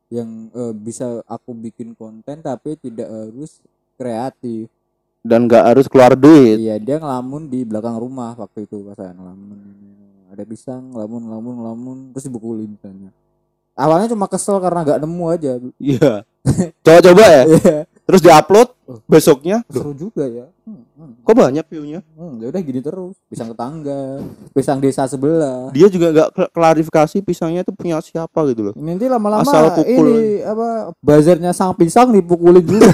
yang 0.07 0.27
eh, 0.51 0.73
bisa 0.73 1.23
aku 1.25 1.55
bikin 1.55 1.95
konten 1.95 2.39
tapi 2.39 2.75
tidak 2.75 3.07
harus 3.07 3.63
kreatif. 3.95 4.67
dan 5.25 5.49
nggak 5.49 5.65
harus 5.65 5.89
keluar 5.89 6.13
duit 6.13 6.61
Iya 6.61 6.77
dia 6.77 7.01
ngelamun 7.01 7.49
di 7.49 7.65
belakang 7.65 7.97
rumah 7.97 8.37
waktu 8.37 8.69
itu 8.69 8.85
pas 8.85 8.93
saya 8.93 9.09
ngelamun 9.09 9.57
ada 10.29 10.45
pisang 10.45 10.93
ngelamun 10.93 11.17
ngelamun 11.25 11.53
ngelamun 11.57 11.97
terus 12.13 12.29
dibukulin 12.29 12.69
misalnya 12.69 13.09
awalnya 13.73 14.05
cuma 14.05 14.29
kesel 14.29 14.61
karena 14.61 14.85
nggak 14.85 15.01
nemu 15.01 15.25
aja 15.25 15.51
iya 15.81 16.21
coba-coba 16.79 17.23
ya 17.25 17.41
Iya. 17.49 17.77
Terus 18.05 18.21
diupload 18.21 18.69
Oh. 18.85 19.01
besoknya? 19.09 19.65
Duh, 19.65 19.81
seru 19.81 19.97
juga 19.97 20.23
ya. 20.23 20.45
Hmm, 20.61 20.85
hmm, 20.93 21.25
kok 21.25 21.33
banyak 21.33 21.65
view-nya? 21.65 22.05
Hmm, 22.13 22.37
ya 22.37 22.53
udah 22.53 22.61
gini 22.61 22.77
terus. 22.77 23.17
Pisang 23.25 23.49
tetangga 23.49 24.21
pisang 24.53 24.77
desa 24.77 25.03
sebelah. 25.05 25.73
Dia 25.73 25.89
juga 25.89 26.13
nggak 26.13 26.29
kl- 26.31 26.51
klarifikasi 26.51 27.17
pisangnya 27.19 27.61
itu 27.61 27.73
punya 27.73 27.97
siapa 27.99 28.45
gitu 28.45 28.61
loh. 28.61 28.73
Nanti 28.75 29.09
lama-lama 29.09 29.41
Asal 29.41 29.73
pukul. 29.73 30.05
ini 30.05 30.37
apa 30.39 30.93
bazarnya 30.99 31.49
sang 31.49 31.73
pisang 31.73 32.13
dipukulin 32.13 32.61
juga. 32.61 32.93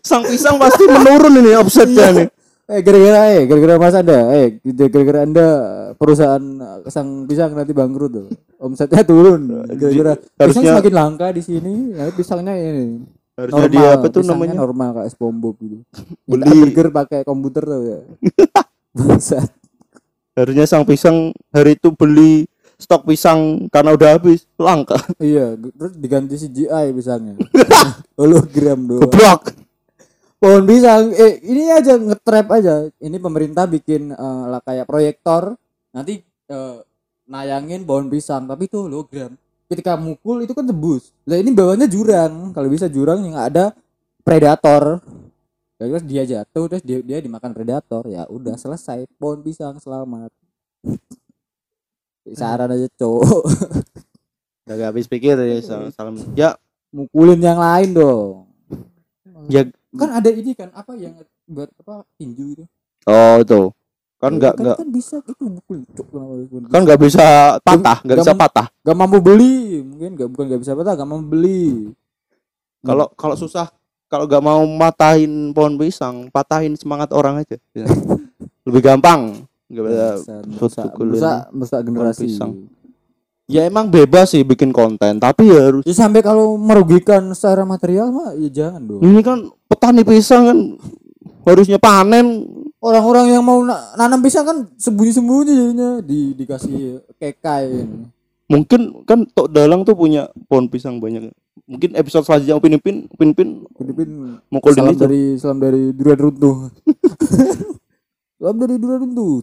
Sang 0.00 0.20
pisang 0.22 0.54
pasti 0.54 0.84
menurun 0.84 1.34
ini 1.34 1.56
offsetnya 1.56 2.06
nih. 2.12 2.28
Eh 2.64 2.80
gara-gara 2.80 3.20
eh 3.30 3.42
gara-gara 3.44 3.74
mas 3.76 3.92
anda 3.94 4.18
eh 4.34 4.56
gara-gara 4.86 5.20
anda 5.20 5.46
perusahaan 5.94 6.40
eh, 6.40 6.88
sang 6.88 7.24
pisang 7.24 7.52
nanti 7.52 7.72
bangkrut 7.72 8.12
tuh. 8.12 8.28
Omsetnya 8.56 9.00
turun. 9.02 9.64
Gara-gara 9.66 10.14
pisang 10.38 10.64
semakin 10.70 10.92
langka 10.92 11.26
di 11.28 11.40
sini 11.40 11.92
ya 11.92 12.08
pisangnya 12.10 12.52
ini 12.52 13.00
harusnya 13.34 13.66
dia 13.66 13.88
apa 13.98 14.06
tuh 14.10 14.22
namanya? 14.22 14.54
normal 14.54 14.88
kayak 15.02 15.10
SpongeBob 15.10 15.56
gitu. 15.58 15.76
Beli. 16.30 16.42
Minta 16.42 16.54
burger 16.54 16.88
pakai 16.94 17.20
komputer 17.26 17.62
tuh 17.66 17.82
ya. 17.82 17.98
Harusnya 20.34 20.66
sang 20.66 20.82
pisang 20.82 21.30
hari 21.54 21.78
itu 21.78 21.94
beli 21.94 22.50
stok 22.74 23.06
pisang 23.06 23.70
karena 23.70 23.94
udah 23.94 24.18
habis 24.18 24.50
langka. 24.58 24.98
Iya 25.22 25.54
terus 25.54 25.94
diganti 25.94 26.34
CGI 26.34 26.90
pisangnya. 26.90 27.38
Hologram 28.18 28.82
doang. 28.82 29.06
Geblok. 29.06 29.54
Pohon 30.42 30.66
pisang 30.66 31.14
eh 31.14 31.38
ini 31.46 31.70
aja 31.70 31.94
ngetrap 31.94 32.50
aja. 32.50 32.90
Ini 32.98 33.16
pemerintah 33.22 33.70
bikin 33.70 34.10
eh, 34.10 34.44
lah 34.50 34.58
kayak 34.58 34.90
proyektor. 34.90 35.54
Nanti 35.94 36.18
eh, 36.50 36.76
nayangin 37.30 37.86
pohon 37.86 38.10
pisang 38.10 38.50
tapi 38.50 38.66
itu 38.66 38.90
hologram 38.90 39.38
ketika 39.68 39.96
mukul 39.96 40.44
itu 40.44 40.52
kan 40.52 40.64
tebus. 40.64 41.12
Lah 41.24 41.40
ini 41.40 41.50
bawahnya 41.52 41.88
jurang. 41.88 42.52
Kalau 42.52 42.68
bisa 42.68 42.86
jurang 42.88 43.24
yang 43.24 43.38
ada 43.38 43.72
predator. 44.22 45.00
Ya, 45.80 45.90
terus 45.90 46.04
dia 46.06 46.22
jatuh 46.24 46.64
terus 46.70 46.82
dia, 46.86 46.98
dia 47.02 47.18
dimakan 47.20 47.50
predator. 47.52 48.06
Ya 48.08 48.28
udah 48.28 48.54
selesai. 48.56 49.08
Pohon 49.16 49.40
pisang 49.44 49.76
selamat. 49.80 50.30
Saran 52.32 52.72
aja 52.72 52.88
cowok. 52.96 53.44
Gak 54.64 54.80
habis 54.80 55.04
pikir 55.04 55.36
ya 55.36 55.60
salam, 55.60 55.92
salam. 55.92 56.14
ya. 56.32 56.56
Mukulin 56.88 57.42
yang 57.42 57.60
lain 57.60 57.92
dong. 57.92 58.48
Ya. 59.52 59.68
Kan 59.92 60.10
ada 60.10 60.30
ini 60.32 60.56
kan 60.56 60.72
apa 60.72 60.96
yang 60.96 61.20
buat 61.44 61.68
apa 61.84 62.08
tinju 62.16 62.44
itu? 62.56 62.64
Oh 63.04 63.36
itu 63.44 63.62
kan 64.24 64.32
nggak 64.34 64.52
kan, 64.52 64.62
nggak 64.64 64.76
kan 64.80 64.88
bisa 64.88 65.14
itu 65.20 65.32
harus- 65.36 66.48
kan 66.66 66.80
nggak 66.82 67.00
bisa 67.00 67.26
patah 67.60 67.98
nggak 68.00 68.16
Gak 68.16 68.24
bisa 68.24 68.32
patah. 68.34 68.66
Gak 68.80 68.96
mampu 68.96 69.18
beli 69.18 69.80
mungkin 69.80 70.10
gak 70.14 70.28
bukan 70.28 70.44
gak 70.48 70.60
bisa 70.60 70.72
patah 70.72 70.92
gak 70.94 71.04
mampu 71.04 71.26
beli. 71.30 71.92
Kalau 72.80 73.06
kalau 73.12 73.34
susah 73.34 73.68
kalau 74.06 74.24
nggak 74.24 74.40
mau 74.40 74.60
matahin 74.64 75.50
pohon 75.50 75.74
pisang 75.74 76.28
patahin 76.28 76.72
semangat 76.74 77.10
orang 77.10 77.40
aja 77.40 77.56
Ya. 77.72 77.84
lebih 78.66 78.80
gampang. 78.80 79.44
Nggak 79.66 79.84
bisa 79.84 80.06
Bisa- 80.46 80.92
bisa 81.02 81.32
bisa 81.50 81.76
generasi. 81.80 82.24
pisang. 82.26 82.52
ya 83.44 83.60
emang 83.62 83.86
bebas 83.86 84.32
sih 84.32 84.40
bikin 84.40 84.72
konten 84.72 85.20
tapi 85.20 85.44
ya 85.46 85.68
harus 85.68 85.84
ya 85.84 85.92
sampai 85.92 86.20
kalau 86.20 86.56
merugikan 86.56 87.28
secara 87.30 87.60
material 87.62 88.08
mah 88.08 88.32
ya 88.34 88.48
jangan 88.48 88.80
dong. 88.80 89.00
Ini 89.00 89.20
kan 89.20 89.38
petani 89.68 90.00
pisang 90.00 90.42
kan 90.46 90.58
harusnya 91.44 91.76
panen 91.76 92.48
orang-orang 92.84 93.26
yang 93.30 93.40
mau 93.40 93.60
na- 93.60 93.96
nanam 93.96 94.20
pisang 94.20 94.44
kan 94.44 94.56
sembunyi-sembunyi 94.76 95.52
jadinya. 95.52 95.90
Di 95.98 96.34
dikasih 96.34 97.00
kekai. 97.16 97.66
Ini. 97.80 98.12
mungkin 98.44 98.80
kan 99.02 99.24
Tok 99.26 99.48
Dalang 99.48 99.82
tuh 99.82 99.96
punya 99.96 100.28
pohon 100.44 100.68
pisang 100.68 101.00
banyak. 101.00 101.32
Mungkin 101.64 101.96
episode 101.96 102.22
selanjutnya 102.22 102.54
Upin 102.54 102.76
Ipin 102.76 102.96
Upin 103.08 103.32
Ipin 103.32 103.48
Filipin 103.72 104.10
mukul 104.46 104.76
salam 104.76 104.92
ini 104.92 105.00
dari 105.00 105.22
salam 105.34 105.58
dari 105.58 105.90
durian 105.90 106.20
runtuh. 106.20 106.68
Salam 108.36 108.56
dari 108.58 108.76
durian 108.76 109.00
runtuh. 109.00 109.40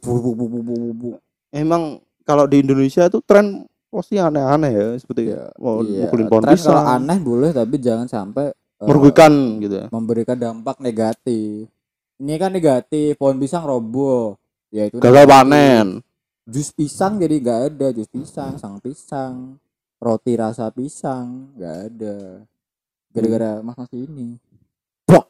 Emang 1.50 1.98
kalau 2.22 2.46
di 2.46 2.62
Indonesia 2.62 3.10
tuh 3.10 3.20
tren 3.20 3.66
pasti 3.90 4.16
aneh-aneh 4.16 4.70
ya 4.70 4.88
seperti 4.96 5.34
Iya, 5.34 5.50
mau 5.58 5.82
Iya, 5.82 6.06
mukulin 6.06 6.28
pohon 6.30 6.44
tren 6.46 6.54
pisang. 6.54 6.72
kalau 6.72 6.84
aneh 6.88 7.18
boleh 7.18 7.50
tapi 7.52 7.76
jangan 7.76 8.06
sampai 8.06 8.54
merugikan 8.78 9.32
gitu 9.58 9.76
ya. 9.76 9.86
memberikan 9.90 10.38
dampak 10.38 10.78
negatif. 10.78 11.66
Ini 12.22 12.38
kan 12.38 12.54
negatif, 12.54 13.18
pohon 13.18 13.42
pisang 13.42 13.66
roboh. 13.66 14.38
Ya 14.70 14.86
itu 14.86 15.02
gagal 15.02 15.26
negatif. 15.26 15.34
panen 15.34 15.88
Jus 16.46 16.70
pisang 16.70 17.18
jadi 17.18 17.36
nggak 17.42 17.60
ada 17.74 17.88
jus 17.92 18.08
pisang, 18.08 18.56
sang 18.62 18.78
pisang, 18.78 19.58
roti 19.98 20.38
rasa 20.38 20.70
pisang 20.70 21.50
nggak 21.58 21.76
ada. 21.90 22.18
Gara-gara 23.10 23.52
mas 23.66 23.74
mas 23.74 23.92
ini. 23.98 24.38
Blok. 25.10 25.26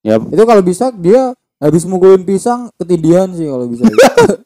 Ya. 0.00 0.16
Itu 0.16 0.42
kalau 0.48 0.64
bisa 0.64 0.88
dia 0.96 1.36
habis 1.60 1.84
mukulin 1.84 2.24
pisang 2.24 2.72
ketindihan 2.80 3.28
sih 3.36 3.44
kalau 3.44 3.68
bisa. 3.68 3.84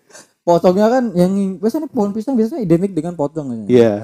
Potongnya 0.47 0.87
kan 0.91 1.05
yang 1.15 1.59
biasanya 1.59 1.91
pohon 1.91 2.15
pisang 2.15 2.39
biasanya 2.39 2.63
identik 2.63 2.95
dengan 2.95 3.19
potong 3.19 3.51
aja. 3.51 3.67
iya 3.67 3.95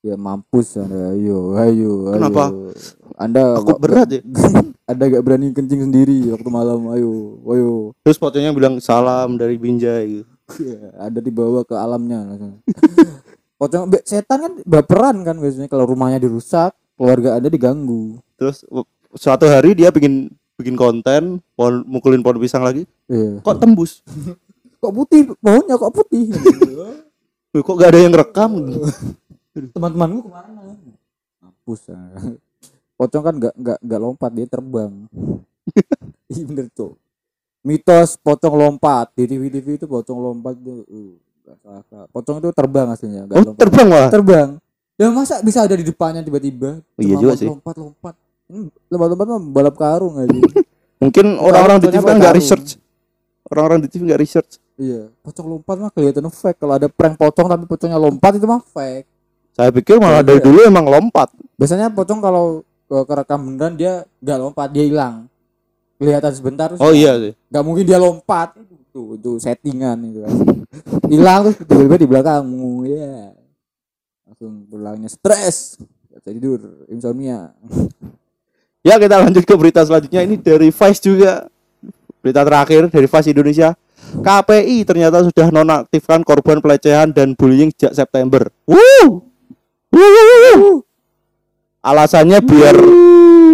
Ya 0.00 0.14
mampus 0.14 0.78
Anda. 0.78 1.10
Ayo, 1.10 1.58
ayo, 1.58 1.92
Kenapa? 2.14 2.48
ayo. 2.48 2.70
Anda 3.18 3.58
aku 3.58 3.82
berat 3.82 4.08
ya 4.08 4.22
Anda 4.90 5.10
gak 5.10 5.20
berani 5.20 5.50
kencing 5.50 5.82
sendiri 5.82 6.30
waktu 6.30 6.48
malam. 6.48 6.86
Ayo, 6.88 7.42
ayo. 7.44 7.70
terus 8.00 8.14
fotonya 8.14 8.54
bilang 8.54 8.78
salam 8.78 9.34
dari 9.34 9.58
Binjai 9.58 10.22
gitu. 10.22 10.32
Ya, 10.64 10.80
ada 10.96 11.18
dibawa 11.18 11.60
ke 11.60 11.74
alamnya. 11.74 12.24
Pocong 13.58 13.90
setan 14.00 14.38
kan 14.38 14.52
baperan 14.62 15.20
kan 15.20 15.34
biasanya 15.34 15.66
kalau 15.66 15.82
rumahnya 15.84 16.22
dirusak, 16.22 16.72
keluarga 16.94 17.34
Anda 17.34 17.50
diganggu. 17.50 18.22
terus 18.38 18.62
suatu 19.12 19.44
hari 19.44 19.74
dia 19.74 19.90
bikin 19.90 20.30
bikin 20.54 20.78
konten 20.78 21.42
pohon 21.52 21.82
mukulin 21.84 22.22
pohon 22.22 22.38
pisang 22.38 22.62
lagi 22.62 22.86
Iya. 23.06 23.42
kok 23.42 23.58
tembus 23.58 24.06
Kok 24.78 24.94
putih 24.94 25.26
pohonnya 25.42 25.74
kok 25.74 25.90
putih? 25.90 26.30
Kok 27.50 27.74
gak 27.74 27.90
ada 27.90 27.98
yang 27.98 28.14
rekam 28.14 28.78
Teman-temanku 29.74 30.18
ke 30.26 30.30
mana? 30.30 30.76
Mampus. 31.42 31.80
ah. 31.90 32.36
Pocong 32.98 33.22
kan 33.22 33.34
nggak 33.38 33.54
nggak 33.54 33.78
nggak 33.82 34.00
lompat 34.00 34.30
dia 34.34 34.46
terbang. 34.46 34.92
Iya 36.28 36.44
bener 36.44 36.68
tuh. 36.76 36.92
Mitos 37.64 38.20
pocong 38.20 38.52
lompat 38.52 39.16
di 39.16 39.24
TV 39.24 39.48
TV 39.48 39.80
itu 39.80 39.88
pocong 39.88 40.20
lompat 40.20 40.60
tuh. 40.60 40.84
uh. 40.84 41.16
Pocong 42.12 42.44
itu 42.44 42.52
terbang 42.52 42.92
aslinya, 42.92 43.24
nggak 43.24 43.36
oh 43.40 43.44
lompat. 43.48 43.60
terbang 43.64 43.86
malah 43.88 44.10
terbang. 44.12 44.48
Ya 45.00 45.08
masa 45.08 45.40
bisa 45.40 45.64
ada 45.64 45.72
di 45.72 45.88
depannya 45.88 46.20
tiba-tiba? 46.20 46.84
Oh, 46.84 47.00
iya 47.00 47.16
juga 47.16 47.32
lompat, 47.32 47.40
sih. 47.40 47.48
Lompat 47.48 47.74
lompat. 47.80 48.14
Ini 48.52 48.60
lompat-lompat 48.92 49.26
mah 49.32 49.40
balap 49.40 49.76
karung 49.80 50.14
aja. 50.20 50.36
mungkin 51.02 51.26
orang-orang 51.40 51.78
di 51.80 51.86
TV 51.88 52.02
kan 52.04 52.16
nggak 52.20 52.36
research 52.36 52.68
orang-orang 53.48 53.78
di 53.84 53.88
TV 53.88 54.00
nggak 54.12 54.20
research 54.20 54.52
iya. 54.76 55.08
Pocong 55.24 55.46
lompat 55.48 55.76
mah 55.80 55.90
kelihatan 55.90 56.28
fake. 56.28 56.60
Kalau 56.60 56.74
ada 56.76 56.86
prank 56.86 57.16
pocong 57.18 57.48
tapi 57.48 57.64
pocongnya 57.64 57.98
lompat 57.98 58.36
itu 58.36 58.46
mah 58.46 58.62
fake. 58.62 59.08
Saya 59.58 59.74
pikir 59.74 59.98
malah 59.98 60.22
dari 60.22 60.38
dulu 60.38 60.62
emang 60.62 60.86
lompat 60.86 61.34
Biasanya 61.58 61.90
pocong 61.90 62.22
kalau 62.22 62.62
ke 62.86 62.96
kerekam 63.04 63.40
beneran 63.42 63.74
dia 63.74 64.06
nggak 64.22 64.38
lompat, 64.38 64.70
dia 64.70 64.86
hilang. 64.86 65.26
Kelihatan 65.98 66.30
sebentar 66.30 66.68
oh 66.78 66.94
iya 66.94 67.18
sih 67.18 67.34
nggak 67.50 67.64
mungkin 67.66 67.84
dia 67.84 67.98
lompat. 67.98 68.54
Itu 68.62 69.18
itu 69.18 69.30
settingan 69.42 69.98
itu 70.06 70.22
kan. 70.22 70.34
Hilang 71.10 71.40
terus 71.50 71.56
tiba-tiba 71.66 71.96
di 71.98 72.06
belakangmu 72.06 72.86
ya. 72.86 73.34
Langsung 74.30 74.70
pulangnya 74.70 75.10
stres. 75.10 75.82
Gak 76.14 76.34
tidur, 76.34 76.86
insomnia. 76.90 77.50
ya 78.86 78.94
kita 78.98 79.22
lanjut 79.22 79.42
ke 79.42 79.54
berita 79.58 79.82
selanjutnya 79.82 80.22
ini 80.22 80.38
dari 80.38 80.70
Vice 80.70 81.02
juga 81.02 81.50
berita 82.22 82.46
terakhir 82.46 82.90
dari 82.90 83.06
Vice 83.10 83.30
Indonesia 83.34 83.74
KPI 84.22 84.86
ternyata 84.86 85.26
sudah 85.26 85.50
nonaktifkan 85.50 86.22
korban 86.22 86.62
pelecehan 86.62 87.10
dan 87.10 87.34
bullying 87.34 87.74
sejak 87.74 87.98
September. 87.98 88.46
Wuh. 88.64 89.27
Alasannya 91.78 92.38
biar 92.42 92.76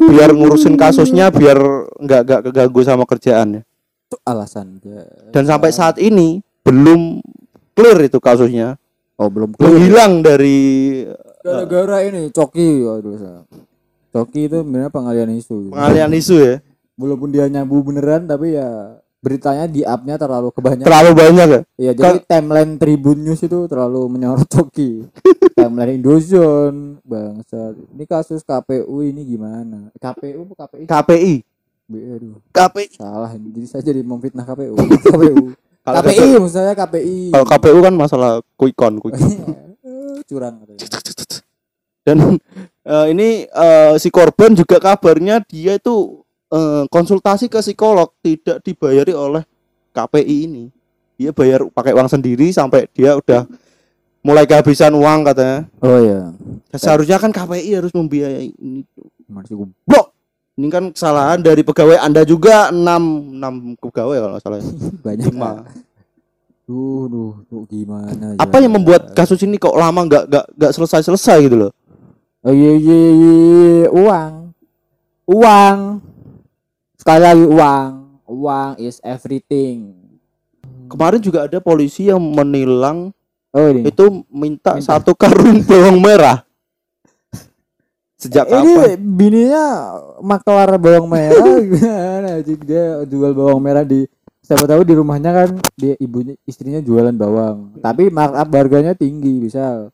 biar 0.05 0.31
ngurusin 0.33 0.75
kasusnya 0.75 1.31
biar 1.31 1.59
nggak 2.01 2.20
nggak 2.25 2.40
keganggu 2.51 2.81
sama 2.83 3.05
kerjaannya. 3.05 3.62
Itu 4.05 4.16
alasan. 4.25 4.81
Dan 5.31 5.44
sampai 5.44 5.70
saat 5.70 5.97
ini 5.99 6.40
belum 6.64 7.20
clear 7.73 7.99
itu 8.03 8.18
kasusnya. 8.18 8.81
Oh 9.14 9.31
belum 9.31 9.55
Belum 9.55 9.79
clear. 9.79 9.83
hilang 9.87 10.12
dari 10.20 10.59
Gara-gara 11.44 12.03
ini 12.03 12.33
Coki 12.33 12.83
aduh 12.83 13.14
saya. 13.20 13.40
Coki 14.11 14.49
itu 14.49 14.57
sebenarnya 14.64 14.90
pengalian 14.90 15.31
isu. 15.37 15.70
pengalian 15.70 16.11
isu 16.16 16.35
ya. 16.40 16.55
Walaupun 16.97 17.29
dia 17.29 17.47
nyambu 17.47 17.85
beneran 17.85 18.25
tapi 18.25 18.55
ya 18.57 18.97
beritanya 19.20 19.68
di 19.68 19.85
up-nya 19.85 20.16
terlalu 20.16 20.49
kebanyakan. 20.51 20.87
Terlalu 20.88 21.11
banyak 21.12 21.47
ya. 21.49 21.61
Iya, 21.77 21.92
jadi 21.97 22.18
timeline 22.25 22.77
Tribun 22.77 23.18
News 23.20 23.40
itu 23.40 23.68
terlalu 23.68 24.09
menyorot 24.09 24.49
Coki. 24.49 25.05
timeline 25.54 26.02
Indozone, 26.02 26.98
bangsa. 27.06 27.72
Ini 27.94 28.04
kasus 28.04 28.42
KPU 28.42 29.00
ini 29.06 29.22
gimana? 29.24 29.88
KPU 29.96 30.44
apa 30.50 30.54
KPI? 30.66 30.84
KPI 30.90 31.36
aduh 31.92 32.40
KPI 32.48 32.96
salah 32.96 33.30
jadi 33.36 33.60
saya 33.68 33.82
jadi 33.84 34.00
memfitnah 34.00 34.44
KPU 34.48 34.72
KPU 35.04 35.52
Kalau 35.84 36.00
KPI 36.00 36.28
maksud 36.40 36.56
saya 36.56 36.72
KPI 36.72 37.36
kalau 37.36 37.44
KPU 37.44 37.78
kan 37.84 37.92
masalah 37.92 38.30
quick 38.56 38.72
count, 38.72 38.96
quick 39.04 39.20
count. 39.20 39.36
Eh, 39.84 40.16
curang 40.24 40.64
katanya. 40.64 40.80
dan 42.08 42.16
eh, 42.88 43.06
ini 43.12 43.44
eh, 43.44 43.94
si 44.00 44.08
korban 44.08 44.56
juga 44.56 44.80
kabarnya 44.80 45.44
dia 45.44 45.76
itu 45.76 46.24
eh, 46.48 46.88
konsultasi 46.88 47.52
ke 47.52 47.60
psikolog 47.60 48.08
tidak 48.24 48.64
dibayari 48.64 49.12
oleh 49.12 49.44
KPI 49.92 50.36
ini 50.48 50.64
dia 51.20 51.36
bayar 51.36 51.68
pakai 51.68 51.92
uang 51.92 52.08
sendiri 52.08 52.48
sampai 52.48 52.88
dia 52.96 53.20
udah 53.20 53.44
mulai 54.24 54.48
kehabisan 54.48 54.96
uang 54.96 55.20
katanya 55.28 55.68
oh 55.78 55.98
iya 56.00 56.20
Ya, 56.74 56.82
seharusnya 56.82 57.22
kan 57.22 57.30
KPI 57.30 57.70
harus 57.78 57.94
membiayai 57.94 58.50
ini 58.50 58.82
masih 59.30 59.54
gue 59.54 59.68
blok 59.87 60.10
ini 60.56 60.66
kan 60.66 60.90
kesalahan 60.90 61.38
dari 61.38 61.62
pegawai 61.62 62.02
anda 62.02 62.26
juga 62.26 62.74
enam 62.74 63.30
enam 63.30 63.54
pegawai 63.78 64.18
kalau 64.18 64.37
salah 64.42 64.58
ya. 64.58 64.66
banyak 65.06 65.30
lima 65.30 65.62
Duh, 66.64 67.06
duh, 67.06 67.32
duh, 67.46 67.62
gimana 67.68 68.34
apa 68.40 68.56
yang 68.58 68.72
membuat 68.72 69.12
kasus 69.12 69.38
ini 69.44 69.54
kok 69.54 69.76
lama 69.76 70.00
nggak 70.02 70.24
nggak 70.26 70.46
nggak 70.56 70.72
selesai 70.72 71.04
selesai 71.04 71.38
gitu 71.44 71.56
loh 71.60 71.72
Oh 72.40 72.52
iya 72.52 72.76
iya 72.76 73.00
iya 73.08 73.88
uang. 73.88 74.52
Uang. 75.24 75.78
Sekali 76.92 77.20
lagi 77.24 77.40
uang. 77.48 77.90
Uang 78.28 78.70
is 78.76 79.00
everything. 79.00 79.96
kemarin 80.84 81.24
juga 81.24 81.48
ada 81.48 81.56
polisi 81.58 82.12
yang 82.12 82.20
menilang 82.20 83.16
Oh 83.54 83.70
ini. 83.70 83.86
itu 83.86 84.04
minta, 84.34 84.74
Minta. 84.74 84.82
satu 84.82 85.14
karung 85.14 85.62
bawang 85.70 86.02
merah. 86.02 86.42
Sejak 88.18 88.50
ini 88.50 88.72
kapan? 88.74 88.98
bininya 88.98 89.64
maklar 90.18 90.74
bawang 90.74 91.06
merah. 91.06 91.38
Gimana 91.62 92.28
anjing? 92.42 92.58
dia 92.66 93.06
jual 93.06 93.30
bawang 93.30 93.62
merah 93.62 93.86
di 93.86 94.10
siapa 94.42 94.66
tahu 94.66 94.82
di 94.82 94.92
rumahnya 94.98 95.30
kan 95.30 95.50
dia 95.78 95.94
ibunya 96.02 96.34
istrinya 96.42 96.82
jualan 96.82 97.14
bawang. 97.14 97.78
Tapi 97.78 98.10
markup 98.10 98.50
harganya 98.58 98.90
tinggi 98.98 99.38
bisa 99.38 99.86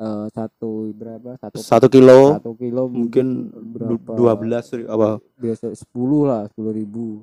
eh, 0.00 0.26
satu 0.34 0.90
berapa? 0.90 1.38
Satu 1.38 1.56
satu 1.62 1.86
kilo. 1.86 2.34
Satu 2.40 2.58
kilo 2.58 2.90
mungkin 2.90 3.52
berapa? 3.54 4.10
dua 4.18 4.34
belas 4.34 4.74
apa? 4.74 5.22
Biasa 5.38 5.70
10 5.70 5.86
lah 6.26 6.42
10 6.50 6.74
ribu. 6.74 7.22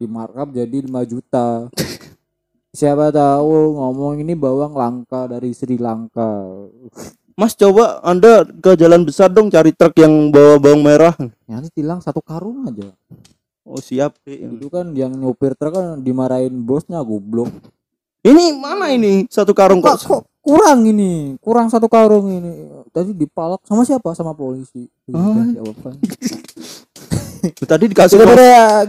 Di 0.00 0.08
markup 0.08 0.48
jadi 0.56 0.80
5 0.80 1.12
juta 1.12 1.68
siapa 2.70 3.10
tahu 3.10 3.74
ngomong 3.78 4.22
ini 4.22 4.38
bawang 4.38 4.74
langka 4.74 5.26
dari 5.26 5.50
Sri 5.50 5.76
Lanka. 5.76 6.46
Mas 7.34 7.56
coba 7.56 8.04
anda 8.04 8.44
ke 8.44 8.76
jalan 8.76 9.02
besar 9.08 9.32
dong 9.32 9.48
cari 9.48 9.72
truk 9.72 9.96
yang 9.98 10.30
bawa 10.30 10.60
bawang 10.60 10.82
merah. 10.84 11.14
Nanti 11.48 11.72
tilang 11.82 11.98
satu 12.04 12.20
karung 12.20 12.68
aja. 12.68 12.92
Oh 13.64 13.80
siap. 13.80 14.18
Itu 14.26 14.68
kan 14.68 14.92
yang 14.94 15.16
nyopir 15.16 15.56
truk 15.56 15.72
kan 15.74 15.86
dimarahin 16.04 16.62
bosnya 16.62 17.00
goblok. 17.02 17.50
Ini 18.20 18.52
mana 18.60 18.92
ini? 18.92 19.24
Satu 19.32 19.56
karung 19.56 19.80
kok. 19.80 19.96
kurang 20.44 20.84
ini? 20.84 21.40
Kurang 21.40 21.72
satu 21.72 21.88
karung 21.88 22.28
ini. 22.28 22.68
Tadi 22.92 23.16
dipalak 23.16 23.64
sama 23.64 23.88
siapa? 23.88 24.12
Sama 24.12 24.36
polisi. 24.36 24.84
Oh. 25.08 25.32
Ya 27.40 27.66
tadi 27.72 27.84
dikasih 27.88 28.16
uang, 28.20 28.36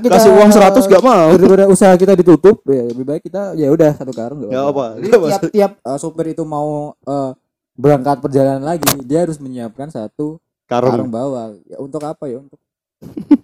kita 0.04 0.14
kasih 0.16 0.32
uang 0.36 0.50
100 0.52 0.92
gak 0.92 1.04
mau. 1.04 1.28
daripada 1.36 1.66
usaha 1.72 1.94
kita 1.96 2.14
ditutup 2.20 2.60
ya 2.68 2.84
lebih 2.92 3.06
baik 3.08 3.24
kita 3.24 3.56
ya 3.56 3.72
udah 3.72 3.96
satu 3.96 4.12
karung 4.12 4.44
nggak 4.44 4.52
ya 4.52 4.60
apa 4.68 4.86
Jadi 5.00 5.08
tiap 5.10 5.42
tiap 5.52 5.72
uh, 5.84 5.98
sopir 5.98 6.36
itu 6.36 6.44
mau 6.44 6.94
uh, 7.08 7.32
berangkat 7.76 8.20
perjalanan 8.20 8.64
lagi 8.64 8.92
dia 9.08 9.24
harus 9.24 9.40
menyiapkan 9.40 9.90
satu 9.90 10.38
karung. 10.68 10.92
karung 10.92 11.12
bawang 11.12 11.52
ya 11.66 11.78
untuk 11.80 12.02
apa 12.04 12.28
ya? 12.28 12.44
Untuk 12.44 12.60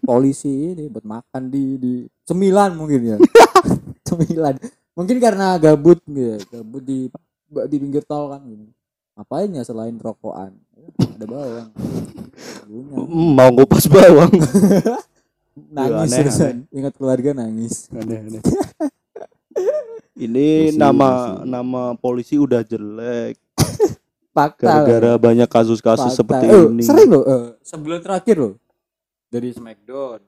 polisi 0.06 0.78
ini 0.78 0.86
buat 0.92 1.08
makan 1.08 1.50
di 1.50 1.66
di 1.82 1.94
cemilan 2.28 2.78
mungkin 2.78 3.16
ya. 3.16 3.18
Cemilan. 4.08 4.56
Mungkin 4.94 5.18
karena 5.20 5.60
gabut 5.60 6.00
ya 6.08 6.38
gabut 6.52 6.84
di 6.86 7.12
di 7.48 7.78
pinggir 7.80 8.04
tol 8.04 8.32
kan 8.32 8.44
gini 8.44 8.77
apain 9.18 9.50
ya 9.50 9.66
selain 9.66 9.98
rokokan? 9.98 10.54
Ada 10.98 11.26
bawang. 11.26 11.70
Mau 13.34 13.50
ngupas 13.52 13.86
bawang. 13.86 14.32
Nangis 15.74 16.14
aneh, 16.14 16.18
terusan. 16.22 16.56
ingat 16.70 16.94
keluarga 16.94 17.34
nangis. 17.34 17.90
Aneh, 17.90 18.22
aneh. 18.22 18.42
ini 20.26 20.70
Polisi, 20.70 20.78
nama 20.78 21.08
polisi. 21.34 21.50
nama 21.50 21.82
polisi 21.98 22.36
udah 22.38 22.62
jelek. 22.62 23.36
Fakta. 24.38 24.86
Gara-gara 24.86 25.18
banyak 25.18 25.50
kasus-kasus 25.50 26.14
seperti 26.14 26.46
Eh, 26.46 26.66
ini. 26.70 26.84
sering 26.86 27.10
loh 27.10 27.26
eh, 27.26 27.46
sebulan 27.66 28.06
terakhir 28.06 28.38
loh. 28.38 28.54
Dari 29.28 29.50
Smackdown. 29.50 30.22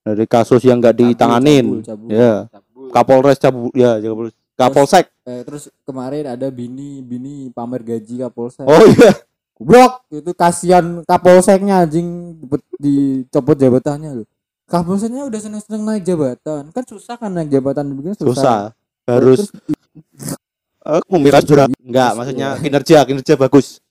Dari 0.00 0.24
kasus 0.24 0.64
yang 0.64 0.80
nggak 0.80 0.96
ditanganin. 0.96 1.84
cabul, 1.84 1.84
cabul, 1.84 2.08
ya. 2.08 2.32
Cabul. 2.48 2.84
Kapolres 2.90 3.38
cabul 3.38 3.68
ya 3.70 4.00
Kapolres 4.00 4.34
Kapolsek 4.60 5.08
Eh, 5.24 5.40
terus 5.46 5.72
kemarin 5.88 6.36
ada 6.36 6.52
bini 6.52 7.00
bini 7.00 7.48
pamer 7.48 7.80
gaji 7.80 8.20
Kapolsek. 8.20 8.68
oh 8.68 8.84
iya 8.92 9.16
Goblok, 9.60 10.08
itu 10.08 10.32
kasihan 10.32 11.04
Kapolseknya 11.04 11.84
anjing 11.84 12.36
dicopot 12.80 13.56
jabatannya 13.60 14.24
loh. 14.24 14.28
Kapolseknya 14.64 15.28
udah 15.28 15.40
seneng-seneng 15.40 15.82
naik 15.84 16.02
jabatan. 16.08 16.72
Kan 16.72 16.84
susah 16.88 17.20
kan 17.20 17.28
naik 17.28 17.52
jabatan 17.52 17.92
begini 17.92 18.16
susah. 18.16 18.32
susah 18.32 18.60
harus 19.10 19.50
aku 20.80 21.18
miras 21.18 21.42
jurang 21.42 21.72
enggak 21.82 22.14
maksudnya 22.14 22.54
kinerja 22.62 23.02
kinerja 23.02 23.34
bagus 23.34 23.82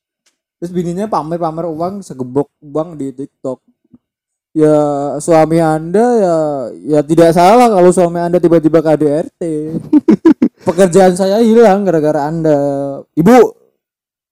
Terus 0.59 0.75
bininya 0.75 1.07
pamer-pamer 1.07 1.71
uang 1.71 2.03
segebok 2.03 2.51
uang 2.59 2.99
di 2.99 3.15
TikTok. 3.15 3.63
Ya 4.51 4.75
suami 5.23 5.63
Anda 5.63 6.05
ya 6.19 6.35
ya 6.83 6.99
tidak 6.99 7.31
salah 7.31 7.71
kalau 7.71 7.95
suami 7.95 8.19
Anda 8.19 8.43
tiba-tiba 8.43 8.83
KDRT. 8.83 9.39
Pekerjaan 10.69 11.13
saya 11.17 11.41
hilang 11.41 11.81
gara-gara 11.81 12.29
Anda. 12.29 12.57
Ibu 13.17 13.37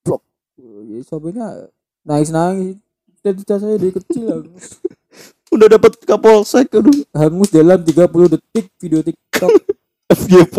blok. 0.05 0.21
Ya, 0.61 1.01
suaminya 1.01 1.65
nangis-nangis. 2.05 2.77
Cita-cita 3.17 3.57
saya 3.57 3.75
dari 3.81 3.91
kecil 3.91 4.29
hangus. 4.29 4.77
udah 5.47 5.67
dapat 5.71 5.95
Kapolsek 6.03 6.75
aduh 6.75 7.07
hangus 7.15 7.49
dalam 7.49 7.79
30 7.79 8.33
detik 8.35 8.67
video 8.83 8.99
TikTok 8.99 9.51
FYP 10.19 10.55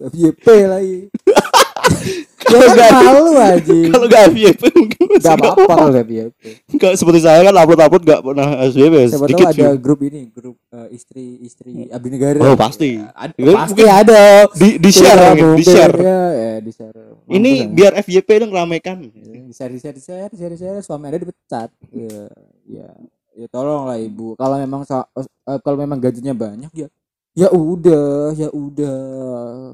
FYP 0.00 0.46
lagi. 0.64 0.96
kalau 2.48 2.64
ya 2.64 2.72
nggak 2.72 2.90
malu 2.94 3.24
aja. 3.36 3.76
kalau 3.90 4.06
nggak 4.08 4.24
FYP 4.30 4.62
mungkin 4.72 4.96
Gak 5.18 5.34
apa-apa 5.34 5.62
kalau 5.66 5.90
gak 5.90 6.06
FYP. 6.06 6.40
Nggak 6.70 6.92
seperti 6.94 7.18
saya 7.20 7.40
kan 7.42 7.54
upload 7.54 7.80
upload 7.80 8.04
nggak 8.04 8.20
pernah 8.22 8.48
FYP 8.68 8.94
Siapa 9.08 9.24
sedikit 9.26 9.46
ada 9.46 9.56
view. 9.56 9.80
grup 9.80 10.00
ini, 10.00 10.20
grup 10.30 10.56
eh, 10.70 10.88
istri-istri 10.92 11.88
abdi 11.88 12.08
negara. 12.08 12.36
Oh, 12.40 12.54
pasti. 12.54 13.00
Ada- 13.02 13.34
Ya, 13.34 13.52
pasti 13.52 13.72
mungkin 13.74 13.88
ada. 13.90 14.20
di 14.50 14.68
di 14.78 14.90
share 14.90 15.18
Ya, 15.18 15.28
mungkin, 15.28 15.48
di 15.54 15.64
share 15.64 15.96
Ya, 15.98 16.20
ya, 16.30 16.52
di 16.60 16.72
share. 16.72 16.98
ini 17.28 17.50
biar 17.66 17.92
FYP 17.98 18.28
dong 18.38 18.52
ramekan 18.52 18.96
ya. 19.02 19.10
di 19.10 19.52
share, 19.52 19.72
di 19.72 19.80
share, 19.80 19.94
di 19.94 20.02
share, 20.02 20.28
di 20.30 20.36
share, 20.36 20.52
di 20.52 20.58
share. 20.58 20.78
Suami 20.80 21.08
ada 21.08 21.18
dipecat. 21.18 21.68
Ya, 21.90 22.28
ya, 22.64 22.88
ya 23.34 23.46
tolonglah 23.48 23.98
ibu. 23.98 24.32
Kalau 24.34 24.56
memang 24.56 24.84
eh, 24.84 25.58
kalau 25.60 25.76
memang 25.76 25.98
gajinya 25.98 26.32
banyak 26.32 26.70
ya, 26.76 26.88
ya 27.38 27.48
udah, 27.54 28.34
ya 28.34 28.48
udah. 28.50 28.98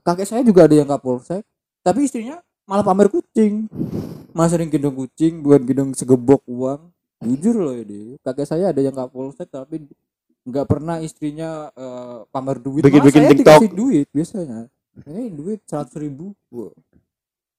Kakek 0.05 0.29
saya 0.29 0.43
juga 0.45 0.69
ada 0.69 0.77
yang 0.77 0.85
kapolsek, 0.85 1.41
tapi 1.81 2.05
istrinya 2.05 2.45
malah 2.69 2.85
pamer 2.85 3.09
kucing. 3.09 3.65
Malah 4.37 4.51
sering 4.53 4.69
gendong 4.69 4.93
kucing, 4.93 5.41
bukan 5.41 5.65
gendong 5.65 5.91
segebok 5.97 6.45
uang. 6.45 6.93
Jujur 7.25 7.57
loh 7.57 7.73
ini. 7.73 8.21
Kakek 8.21 8.45
saya 8.45 8.69
ada 8.69 8.81
yang 8.85 8.93
kapolsek 8.93 9.49
tapi 9.49 9.89
nggak 10.45 10.67
pernah 10.69 11.01
istrinya 11.01 11.73
eh, 11.73 12.29
pamer 12.29 12.61
duit. 12.61 12.85
Bikin-bikin 12.85 13.23
saya 13.25 13.33
TikTok. 13.33 13.41
dikasih 13.41 13.71
duit 13.73 14.07
biasanya. 14.13 14.69
Ini 15.09 15.33
duit 15.33 15.65
seratus 15.65 15.97
ribu. 15.97 16.37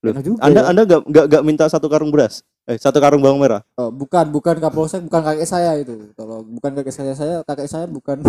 Juga 0.05 0.37
anda 0.45 0.61
ya. 0.61 0.65
anda 0.69 0.81
nggak 0.85 1.01
nggak 1.09 1.25
nggak 1.33 1.43
minta 1.43 1.65
satu 1.65 1.89
karung 1.89 2.13
beras 2.13 2.45
eh 2.69 2.77
satu 2.77 3.01
karung 3.01 3.25
bawang 3.25 3.41
merah 3.41 3.65
Oh, 3.73 3.89
bukan 3.89 4.29
bukan 4.29 4.61
kapolsek 4.61 5.01
bukan 5.01 5.21
kakek 5.25 5.49
saya 5.49 5.73
itu 5.81 6.13
tolong 6.13 6.45
bukan 6.45 6.77
kakek 6.77 6.93
saya 6.93 7.13
saya 7.17 7.41
kakek 7.41 7.65
saya 7.65 7.89
bukan 7.89 8.21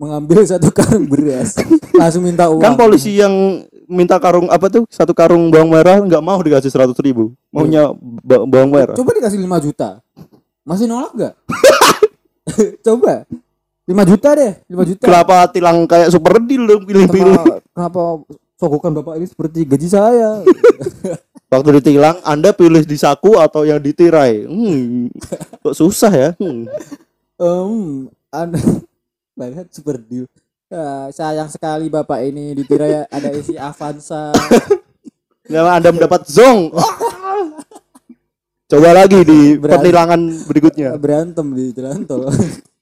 mengambil 0.00 0.40
satu 0.50 0.72
karung 0.72 1.04
beras. 1.04 1.60
Langsung 1.92 2.24
minta 2.24 2.48
uang. 2.48 2.64
Kan 2.64 2.72
polisi 2.80 3.20
yang 3.20 3.60
minta 3.84 4.16
karung 4.16 4.48
apa 4.48 4.72
tuh? 4.72 4.88
Satu 4.88 5.12
karung 5.12 5.52
bawang 5.52 5.68
merah 5.68 6.00
nggak 6.00 6.24
mau 6.24 6.40
dikasih 6.40 6.72
seratus 6.72 6.96
ribu. 7.04 7.36
Maunya 7.52 7.92
ba- 8.24 8.48
bawang 8.48 8.72
merah. 8.72 8.96
Coba 8.96 9.12
dikasih 9.12 9.36
5 9.36 9.66
juta. 9.68 10.00
Masih 10.64 10.88
nolak 10.88 11.12
gak 11.12 11.34
coba. 12.86 13.28
5 13.90 14.10
juta 14.14 14.28
deh 14.38 14.52
5 14.70 14.88
juta. 14.94 15.04
Kenapa 15.04 15.36
tilang 15.52 15.84
kayak 15.84 16.08
super 16.14 16.40
deal 16.40 16.64
dong 16.64 16.86
pilih-pilih? 16.86 17.36
Kenapa, 17.36 17.54
kenapa 17.74 18.02
sogokan 18.56 18.92
bapak 18.96 19.14
ini 19.20 19.26
seperti 19.28 19.66
gaji 19.68 19.88
saya? 19.90 20.40
Waktu 21.52 21.82
ditilang 21.82 22.22
anda 22.22 22.54
pilih 22.54 22.86
di 22.86 22.94
saku 22.94 23.34
atau 23.34 23.66
yang 23.66 23.82
ditirai? 23.82 24.46
Hmm, 24.46 25.10
kok 25.66 25.74
susah 25.74 26.12
ya? 26.14 26.30
Hmm. 26.38 26.70
um 27.40 28.06
anda 28.30 28.60
banget 29.40 29.66
super 29.70 29.96
deal 29.96 30.28
Ya, 30.68 31.10
sayang 31.10 31.48
sekali 31.48 31.88
bapak 31.88 32.22
ini 32.22 32.54
ditirai 32.54 33.08
ada 33.08 33.28
isi 33.32 33.56
Avanza 33.56 34.30
Nggak, 35.50 35.66
anda 35.74 35.90
mendapat 35.90 36.22
zong 36.26 36.70
coba 38.66 38.88
lagi 38.94 39.18
di 39.20 39.40
Berani. 39.56 39.72
petilangan 39.74 40.20
berikutnya 40.46 40.88
berantem 40.94 41.46
di 41.50 41.64
jalan 41.72 42.04
tol 42.04 42.30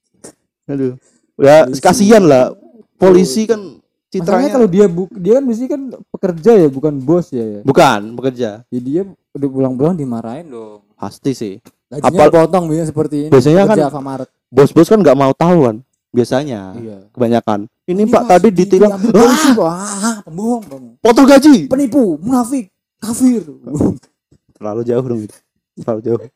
aduh 0.68 0.94
Ya 1.38 1.62
Polisi. 1.64 1.78
kasihan 1.80 2.18
lah. 2.20 2.50
Polisi 2.98 3.46
kan 3.46 3.78
Masalahnya 3.78 4.10
citranya 4.10 4.48
kalau 4.50 4.66
dia 4.66 4.84
bu 4.84 5.06
dia 5.14 5.38
kan 5.38 5.44
mesti 5.46 5.64
kan 5.64 5.80
pekerja 6.10 6.52
ya 6.56 6.66
bukan 6.66 6.98
bos 6.98 7.30
ya 7.30 7.46
ya. 7.46 7.60
bukan 7.62 8.00
bekerja. 8.12 8.50
Ya 8.66 8.80
dia 8.82 9.02
udah 9.30 9.46
pulang-pulang 9.48 9.94
dimarahin 9.94 10.50
dong. 10.50 10.82
Pasti 10.92 11.30
sih. 11.30 11.54
Gajinya 11.86 12.10
Apal- 12.26 12.34
potong 12.42 12.66
biasanya 12.66 12.90
seperti 12.90 13.16
ini. 13.22 13.30
Biasanya 13.30 13.64
kan- 13.64 13.78
Alfamart. 13.80 14.26
Bos-bos 14.50 14.90
kan 14.90 14.98
nggak 14.98 15.14
mau 15.14 15.30
tahu 15.30 15.58
kan 15.62 15.76
biasanya. 16.10 16.60
Iya. 16.76 16.98
Kebanyakan. 17.12 17.68
Ini, 17.88 18.04
Ini 18.04 18.12
Pak 18.12 18.22
Mas, 18.24 18.28
tadi 18.30 18.48
di- 18.52 18.56
ditilang. 18.64 18.92
Pak. 18.96 19.64
Ah, 19.64 20.16
pembohong 20.24 20.62
potong 21.00 21.26
gaji. 21.28 21.68
Penipu, 21.68 22.16
munafik, 22.20 22.68
kafir. 23.00 23.42
Terlalu 24.56 24.80
jauh 24.84 25.04
dong. 25.06 25.20
itu. 25.24 25.36
Terlalu 25.78 26.00
jauh. 26.04 26.20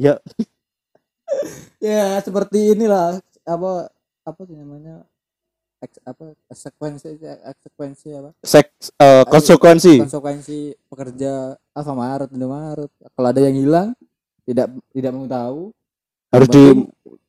Ya, 0.00 0.16
ya 1.76 2.16
seperti 2.24 2.72
inilah 2.72 3.20
apa 3.44 3.92
apa 4.24 4.40
sih 4.48 4.56
namanya 4.56 5.04
eks, 5.84 6.00
apa 6.08 6.32
sekuensi 6.48 7.20
sekuensi 7.60 8.08
apa 8.16 8.30
seks 8.40 8.96
eh, 8.96 9.24
konsekuensi. 9.28 10.00
konsekuensi 10.00 10.72
pekerja 10.88 11.52
Alfamart 11.76 12.32
Indomaret 12.32 12.88
kalau 13.12 13.28
ada 13.28 13.44
yang 13.44 13.56
hilang 13.60 13.88
tidak 14.48 14.72
tidak 14.96 15.12
mau 15.12 15.28
tahu 15.28 15.60
Harus 16.30 16.48
di 16.48 16.64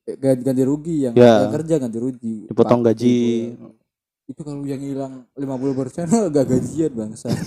ganti, 0.06 0.42
ganti 0.44 0.64
rugi 0.66 0.96
yang, 1.10 1.14
Ya. 1.14 1.46
yang 1.48 1.54
kerja 1.56 1.76
ganti 1.78 1.98
rugi. 2.02 2.36
Dipotong 2.50 2.82
Pak, 2.82 2.88
gaji. 2.94 3.18
itu, 3.56 3.68
itu 4.32 4.42
kalau 4.42 4.64
yang 4.66 4.82
hilang 4.82 5.14
50% 5.38 5.78
persen 5.78 6.06
gak 6.36 6.46
gajian 6.46 6.92
bangsa. 6.94 7.30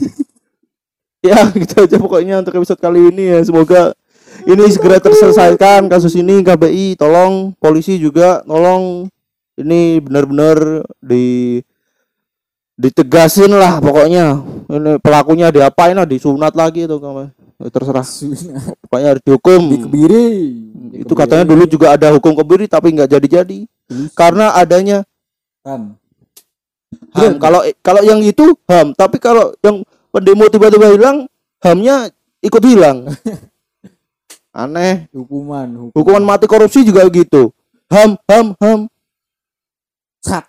Ya 1.25 1.41
gitu 1.57 1.89
aja 1.89 1.97
pokoknya 1.97 2.45
untuk 2.45 2.53
episode 2.53 2.77
kali 2.77 3.09
ini 3.09 3.33
ya. 3.33 3.41
Semoga 3.41 3.97
ini 4.45 4.69
segera 4.69 5.01
terselesaikan 5.01 5.89
kasus 5.89 6.13
ini. 6.21 6.45
KBI 6.45 7.01
tolong. 7.01 7.57
Polisi 7.57 7.97
juga 7.97 8.45
tolong. 8.45 9.09
Ini 9.57 10.05
benar-benar 10.05 10.85
di 11.01 11.65
ditegasin 12.77 13.57
lah 13.57 13.81
pokoknya. 13.81 14.37
Ini 14.69 15.01
pelakunya 15.01 15.49
diapain 15.49 15.97
lah 15.97 16.05
disunat 16.05 16.53
lagi 16.53 16.85
itu 16.85 17.01
kamu 17.01 17.33
terserah. 17.73 18.05
Pokoknya 18.85 19.09
harus 19.17 19.23
dihukum. 19.25 19.61
Dikebiri 19.73 20.25
itu 21.01 21.13
katanya 21.17 21.45
dulu 21.49 21.65
juga 21.65 21.97
ada 21.97 22.13
hukum 22.13 22.37
kebiri 22.37 22.69
tapi 22.69 22.93
nggak 22.93 23.11
jadi-jadi. 23.17 23.59
Karena 24.13 24.53
adanya 24.57 25.05
kan 25.65 25.97
ham. 27.17 27.41
kalau 27.41 27.61
kalau 27.81 28.03
yang 28.05 28.21
itu 28.21 28.53
ham. 28.69 28.93
Tapi 28.93 29.17
kalau 29.17 29.57
yang 29.65 29.81
pendemo 30.13 30.45
tiba-tiba 30.53 30.93
hilang 30.93 31.25
hamnya 31.65 32.13
ikut 32.45 32.63
hilang. 32.65 33.09
Aneh. 34.55 35.11
Hukuman 35.11 35.69
hukum. 35.89 35.97
hukuman 35.97 36.25
mati 36.25 36.47
korupsi 36.47 36.85
juga 36.87 37.03
gitu. 37.09 37.51
Ham 37.89 38.21
ham 38.29 38.47
ham. 38.61 38.81
Sak. 40.21 40.47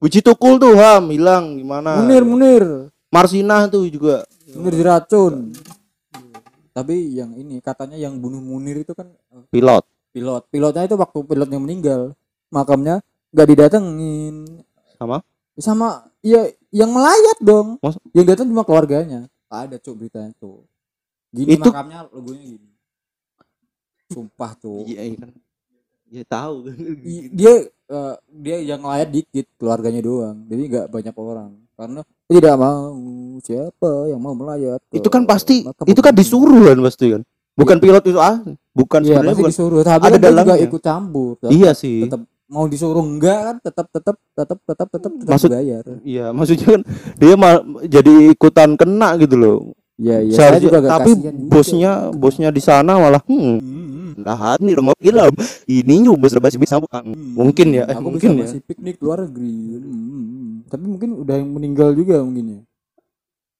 Wiji 0.00 0.22
tukul 0.22 0.60
tuh 0.60 0.76
ham. 0.78 1.10
Hilang 1.10 1.58
gimana? 1.58 2.00
Munir 2.00 2.22
munir. 2.22 2.64
Marsinah 3.10 3.66
tuh 3.66 3.90
juga. 3.90 4.22
Munir 4.54 4.78
diracun 4.78 5.50
tapi 6.70 7.14
yang 7.14 7.34
ini 7.34 7.58
katanya 7.58 7.98
yang 7.98 8.18
bunuh 8.18 8.38
munir 8.38 8.80
itu 8.80 8.94
kan 8.94 9.10
eh, 9.34 9.44
pilot. 9.50 9.84
pilot. 10.10 10.42
Pilotnya 10.50 10.86
itu 10.86 10.96
waktu 10.98 11.18
pilotnya 11.22 11.58
meninggal 11.58 12.00
makamnya 12.50 13.02
nggak 13.30 13.46
didatengin. 13.46 14.36
Sama? 14.98 15.22
Sama 15.60 15.88
ya 16.24 16.46
yang 16.70 16.90
melayat 16.90 17.38
dong. 17.42 17.78
Mas- 17.82 18.00
yang 18.14 18.26
datang 18.26 18.46
cuma 18.50 18.62
keluarganya. 18.64 19.26
Ada 19.50 19.82
cuk 19.82 19.98
beritanya 19.98 20.30
tuh 20.38 20.62
gini 21.30 21.54
Itu- 21.58 21.66
makamnya 21.66 22.06
logonya 22.10 22.58
gini. 22.58 22.70
Sumpah 24.10 24.52
tuh 24.58 24.82
iya 24.90 25.06
iya 25.06 25.16
kan. 25.18 25.30
Ya 26.10 26.24
tahu. 26.26 26.54
Dia 27.38 27.54
eh, 27.70 28.14
dia 28.30 28.56
yang 28.62 28.82
melayat 28.82 29.10
dikit 29.10 29.46
keluarganya 29.58 30.02
doang. 30.02 30.42
Jadi 30.50 30.62
nggak 30.66 30.86
banyak 30.90 31.14
orang. 31.14 31.50
Karena 31.78 32.00
tidak 32.30 32.54
mau 32.54 32.94
siapa 33.40 33.90
yang 34.06 34.20
mau 34.20 34.32
melayat 34.32 34.78
itu 34.88 35.06
kan 35.06 35.24
pasti 35.24 35.66
makam 35.66 35.84
itu 35.84 35.98
kan 35.98 36.12
disuruh 36.12 36.62
kan 36.66 36.78
pasti 36.80 37.06
kan? 37.10 37.22
Bukan 37.50 37.76
pilot 37.76 38.04
itu 38.06 38.16
ah 38.16 38.40
bukan 38.72 39.00
Iya, 39.02 39.20
sebenarnya 39.20 39.36
bukan. 39.36 39.50
disuruh. 39.50 39.80
Tapi 39.82 40.00
ada 40.00 40.06
kan 40.06 40.16
dia 40.16 40.22
juga 40.22 40.30
dalangnya. 40.32 40.56
ikut 40.62 40.80
campur 40.80 41.28
tetap, 41.36 41.50
iya 41.50 41.70
sih. 41.72 42.06
Tetap 42.06 42.20
mau 42.46 42.64
disuruh 42.64 43.02
enggak 43.02 43.38
kan? 43.42 43.56
Tetap 43.60 43.86
tetap 43.90 44.16
tetap 44.32 44.58
tetap 44.60 44.88
tetap 44.88 45.10
tetap 45.12 45.28
Maksud- 45.28 45.52
bayar 45.52 45.84
iya 46.00 46.26
maksudnya 46.30 46.66
kan 46.70 46.82
dia 47.16 47.34
mal, 47.34 47.56
jadi 47.84 48.12
ikutan 48.32 48.70
kena 48.74 49.18
gitu 49.18 49.34
loh 49.36 49.58
ya 50.00 50.16
ya 50.24 50.32
saya 50.32 50.56
Seharusnya- 50.56 50.64
juga 50.64 50.76
agak 50.80 50.90
tapi 50.90 51.10
kasihan 51.12 51.34
juga. 51.36 51.50
bosnya 51.52 51.92
bosnya 52.16 52.48
di 52.48 52.62
sana 52.64 52.92
malah 52.96 53.22
hmm 53.28 53.80
nah 54.20 54.56
ini 54.60 54.76
rumah 54.76 54.94
film. 55.00 55.32
Ini 55.64 55.94
nyoba 56.04 56.28
serba 56.28 56.52
bisa 56.52 56.76
bukan? 56.76 57.02
Mungkin 57.32 57.66
ya 57.72 57.88
eh, 57.88 57.96
aku 57.96 58.12
mungkin 58.12 58.36
bisa 58.36 58.36
ya. 58.36 58.44
masih 58.52 58.60
piknik 58.68 58.96
luar 59.00 59.24
negeri. 59.24 59.80
Hmm, 59.80 60.60
tapi 60.68 60.84
mungkin 60.84 61.10
udah 61.24 61.34
yang 61.40 61.50
meninggal 61.50 61.96
juga 61.96 62.20
mungkin 62.20 62.44
ya. 62.44 62.60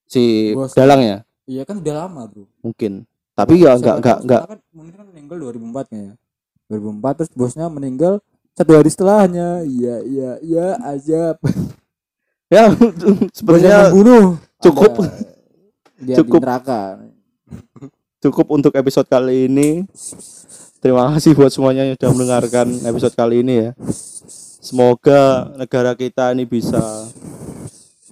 Si 0.04 0.52
Bos. 0.52 0.76
dalang 0.76 1.00
ya? 1.00 1.18
Iya 1.48 1.62
kan 1.64 1.80
udah 1.80 1.94
lama 2.04 2.28
bro. 2.28 2.44
Mungkin. 2.60 3.08
Tapi 3.32 3.52
ya 3.56 3.72
enggak 3.72 4.04
enggak 4.04 4.18
enggak 4.20 4.40
sekarang 4.44 4.60
kan 4.68 4.90
kan 4.92 5.06
meninggal 5.16 5.36
2004 5.40 5.88
kayaknya 5.88 6.14
2004 6.68 7.16
terus 7.16 7.30
bosnya 7.32 7.66
meninggal 7.72 8.12
satu 8.52 8.70
hari 8.76 8.90
setelahnya. 8.92 9.48
Iya 9.64 9.94
iya 10.04 10.30
iya 10.44 10.66
aja 10.84 11.20
ya 12.50 12.64
bosnya 12.76 13.30
sebenarnya 13.32 13.76
membunuh 13.96 14.36
cukup. 14.60 14.92
Ada 15.08 15.39
dia 16.00 16.16
Cukup. 16.20 16.40
neraka 16.40 16.98
cukup 18.20 18.46
untuk 18.52 18.72
episode 18.76 19.08
kali 19.08 19.46
ini 19.48 19.84
terima 20.80 21.12
kasih 21.14 21.36
buat 21.36 21.52
semuanya 21.52 21.88
yang 21.88 21.96
sudah 22.00 22.12
mendengarkan 22.12 22.66
episode 22.88 23.14
kali 23.16 23.44
ini 23.44 23.54
ya 23.68 23.70
semoga 24.60 25.52
negara 25.56 25.92
kita 25.96 26.32
ini 26.32 26.44
bisa 26.48 26.80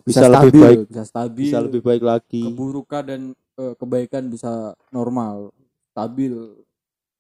bisa, 0.05 0.25
lebih 0.25 0.53
stabil, 0.53 0.65
baik 0.65 0.79
bisa 0.89 1.03
stabil 1.05 1.45
bisa 1.49 1.59
lebih 1.61 1.81
baik 1.85 2.03
lagi 2.05 2.45
keburukan 2.49 3.03
dan 3.05 3.21
eh, 3.61 3.75
kebaikan 3.77 4.29
bisa 4.33 4.73
normal 4.89 5.53
stabil 5.93 6.33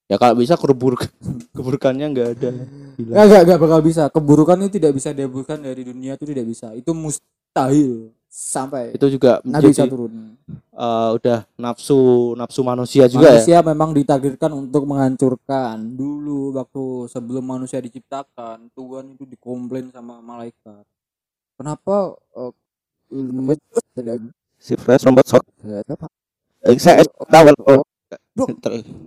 ya 0.09 0.16
kalau 0.16 0.37
bisa 0.37 0.57
keburuk 0.57 1.05
keburukannya 1.57 2.07
enggak 2.09 2.29
ada 2.41 2.53
Gila. 2.99 3.14
Nggak, 3.14 3.27
nggak, 3.31 3.43
nggak 3.47 3.61
bakal 3.62 3.81
bisa. 3.87 4.03
Keburukan 4.11 4.59
itu 4.66 4.83
tidak 4.83 4.93
bisa 4.99 5.14
dihapuskan 5.14 5.62
dari 5.62 5.87
dunia 5.87 6.19
itu 6.19 6.27
tidak 6.27 6.51
bisa. 6.51 6.75
Itu 6.75 6.91
mustahil 6.99 8.11
sampai 8.29 8.93
itu 8.93 9.07
juga 9.18 9.41
nggak 9.43 9.62
bisa 9.64 9.83
menjadi 9.83 9.91
turun. 9.91 10.14
eh, 10.55 11.11
udah 11.16 11.39
nafsu 11.59 11.99
nafsu 12.37 12.61
manusia 12.62 13.09
juga 13.09 13.33
ya 13.33 13.41
manusia 13.41 13.59
memang 13.64 13.91
ditakdirkan 13.97 14.53
untuk 14.55 14.85
menghancurkan. 14.85 15.76
Dulu 15.97 16.53
waktu 16.55 16.85
sebelum 17.09 17.45
manusia 17.45 17.81
diciptakan, 17.83 18.68
Tuhan 18.76 19.16
itu 19.16 19.24
dikomplain 19.26 19.91
sama 19.91 20.20
malaikat. 20.20 20.85
Kenapa 21.59 22.14
eh, 22.37 22.53
tidak 23.97 24.16
si 24.61 24.74
fresh 24.76 25.05
robot 25.09 25.26
sok 25.26 25.43
apa? 25.64 26.07
Eh, 26.68 26.76
saya 26.79 27.03
tahu 27.07 27.55
oh, 27.64 27.83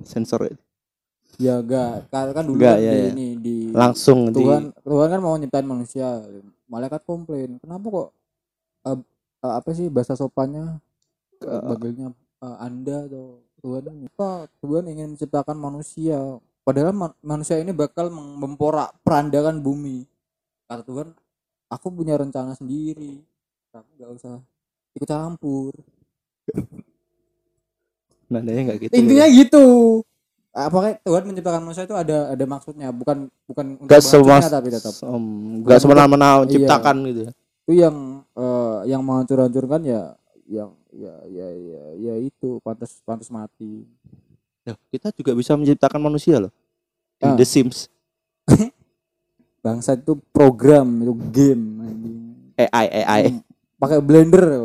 sensor 0.04 0.50
Ya 1.40 1.58
enggak, 1.64 2.06
karena 2.12 2.32
kan 2.36 2.44
dulu 2.46 2.60
Nggak, 2.60 2.78
kan 2.78 2.86
ya, 2.86 2.92
di 2.92 3.00
ya. 3.00 3.10
ini 3.16 3.28
di 3.40 3.56
langsung 3.72 4.30
di 4.30 4.44
Tuhan 4.44 4.64
Tuhan 4.84 5.08
kan 5.10 5.20
mau 5.24 5.34
nyiptain 5.40 5.66
manusia. 5.66 6.22
Malaikat 6.70 7.02
komplain. 7.08 7.58
Kenapa 7.58 7.86
kok 7.88 8.08
eh, 8.92 9.00
eh, 9.42 9.54
apa 9.58 9.70
sih 9.74 9.88
bahasa 9.90 10.14
sopannya? 10.14 10.78
Eh, 11.42 11.62
bagelnya 11.66 12.14
eh, 12.42 12.58
Anda 12.62 13.06
atau 13.10 13.42
Tuhan? 13.62 13.84
Apa? 14.14 14.50
Tuhan 14.62 14.86
ingin 14.90 15.14
menciptakan 15.18 15.58
manusia. 15.58 16.18
Padahal 16.62 16.94
ma- 16.94 17.18
manusia 17.26 17.58
ini 17.58 17.74
bakal 17.74 18.14
mem- 18.14 18.38
memporak 18.38 18.94
perandakan 19.02 19.62
bumi. 19.62 20.06
Kata 20.70 20.86
Tuhan 20.86 21.08
aku 21.70 21.88
punya 21.90 22.18
rencana 22.18 22.54
sendiri. 22.54 23.22
Kamu 23.74 23.90
nggak 23.98 24.12
usah 24.18 24.36
ikut 24.94 25.10
campur. 25.10 25.74
Nadanya 28.32 28.62
enggak 28.72 28.78
gitu 28.88 28.94
intinya 28.96 29.28
gitu. 29.28 29.66
Apakah 30.52 31.00
Tuhan 31.04 31.24
menciptakan 31.32 31.62
manusia 31.64 31.84
itu 31.88 31.96
ada 31.96 32.32
ada 32.32 32.46
maksudnya. 32.48 32.92
Bukan 32.92 33.32
bukan 33.48 33.66
untuk 33.80 33.88
tapi 34.52 34.68
tetap. 34.72 34.94
enggak 35.04 35.80
semena-mena 35.80 36.28
Iya. 36.28 36.40
menciptakan 36.44 36.96
gitu 37.08 37.22
ya 37.28 37.34
itu 37.72 37.88
yang 37.88 38.28
eh, 38.36 38.80
yang 38.92 39.02
menghancur-hancurkan 39.02 39.82
ya 39.88 40.02
yang 40.52 40.76
ya 40.92 41.16
ya 41.32 41.48
ya 41.48 41.84
ya 41.96 42.14
itu 42.20 42.60
pantas 42.60 43.00
pantas 43.08 43.32
mati 43.32 43.88
Ya, 44.62 44.78
kita 44.94 45.10
juga 45.10 45.34
bisa 45.34 45.58
menciptakan 45.58 45.98
manusia 45.98 46.38
loh 46.38 46.54
di 47.18 47.26
Ah. 47.26 47.34
The 47.34 47.48
Sims 47.48 47.90
bangsa 49.66 49.94
itu 49.94 50.18
program 50.34 51.02
itu 51.02 51.14
game. 51.34 51.64
AI 52.58 52.88
AI 53.06 53.22
Hmm, 53.30 53.42
pakai 53.78 53.98
blender. 54.02 54.44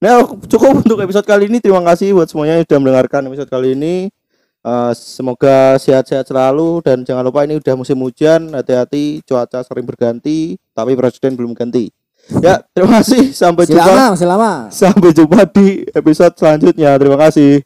Nah, 0.00 0.24
cukup 0.24 0.80
untuk 0.80 0.96
episode 1.04 1.28
kali 1.28 1.52
ini. 1.52 1.60
Terima 1.60 1.84
kasih 1.84 2.16
buat 2.16 2.24
semuanya 2.24 2.56
yang 2.56 2.64
sudah 2.64 2.80
mendengarkan 2.80 3.20
episode 3.28 3.52
kali 3.52 3.76
ini. 3.76 4.08
Eh, 4.60 4.92
semoga 4.92 5.80
sehat-sehat 5.80 6.28
selalu 6.28 6.84
dan 6.84 7.00
jangan 7.00 7.24
lupa 7.24 7.48
ini 7.48 7.56
udah 7.56 7.74
musim 7.80 7.96
hujan. 8.04 8.52
Hati-hati, 8.52 9.24
cuaca 9.24 9.64
sering 9.64 9.88
berganti, 9.88 10.60
tapi 10.76 10.92
presiden 10.92 11.32
belum 11.32 11.56
ganti. 11.56 11.88
Ya, 12.44 12.60
terima 12.76 13.00
kasih. 13.00 13.32
Sampai 13.32 13.64
jumpa. 13.64 13.80
lama 13.82 14.12
masih 14.12 14.28
lama 14.28 14.52
Sampai 14.68 15.10
jumpa 15.16 15.48
di 15.48 15.88
episode 15.96 16.36
selanjutnya. 16.36 16.92
Terima 17.00 17.16
kasih. 17.16 17.64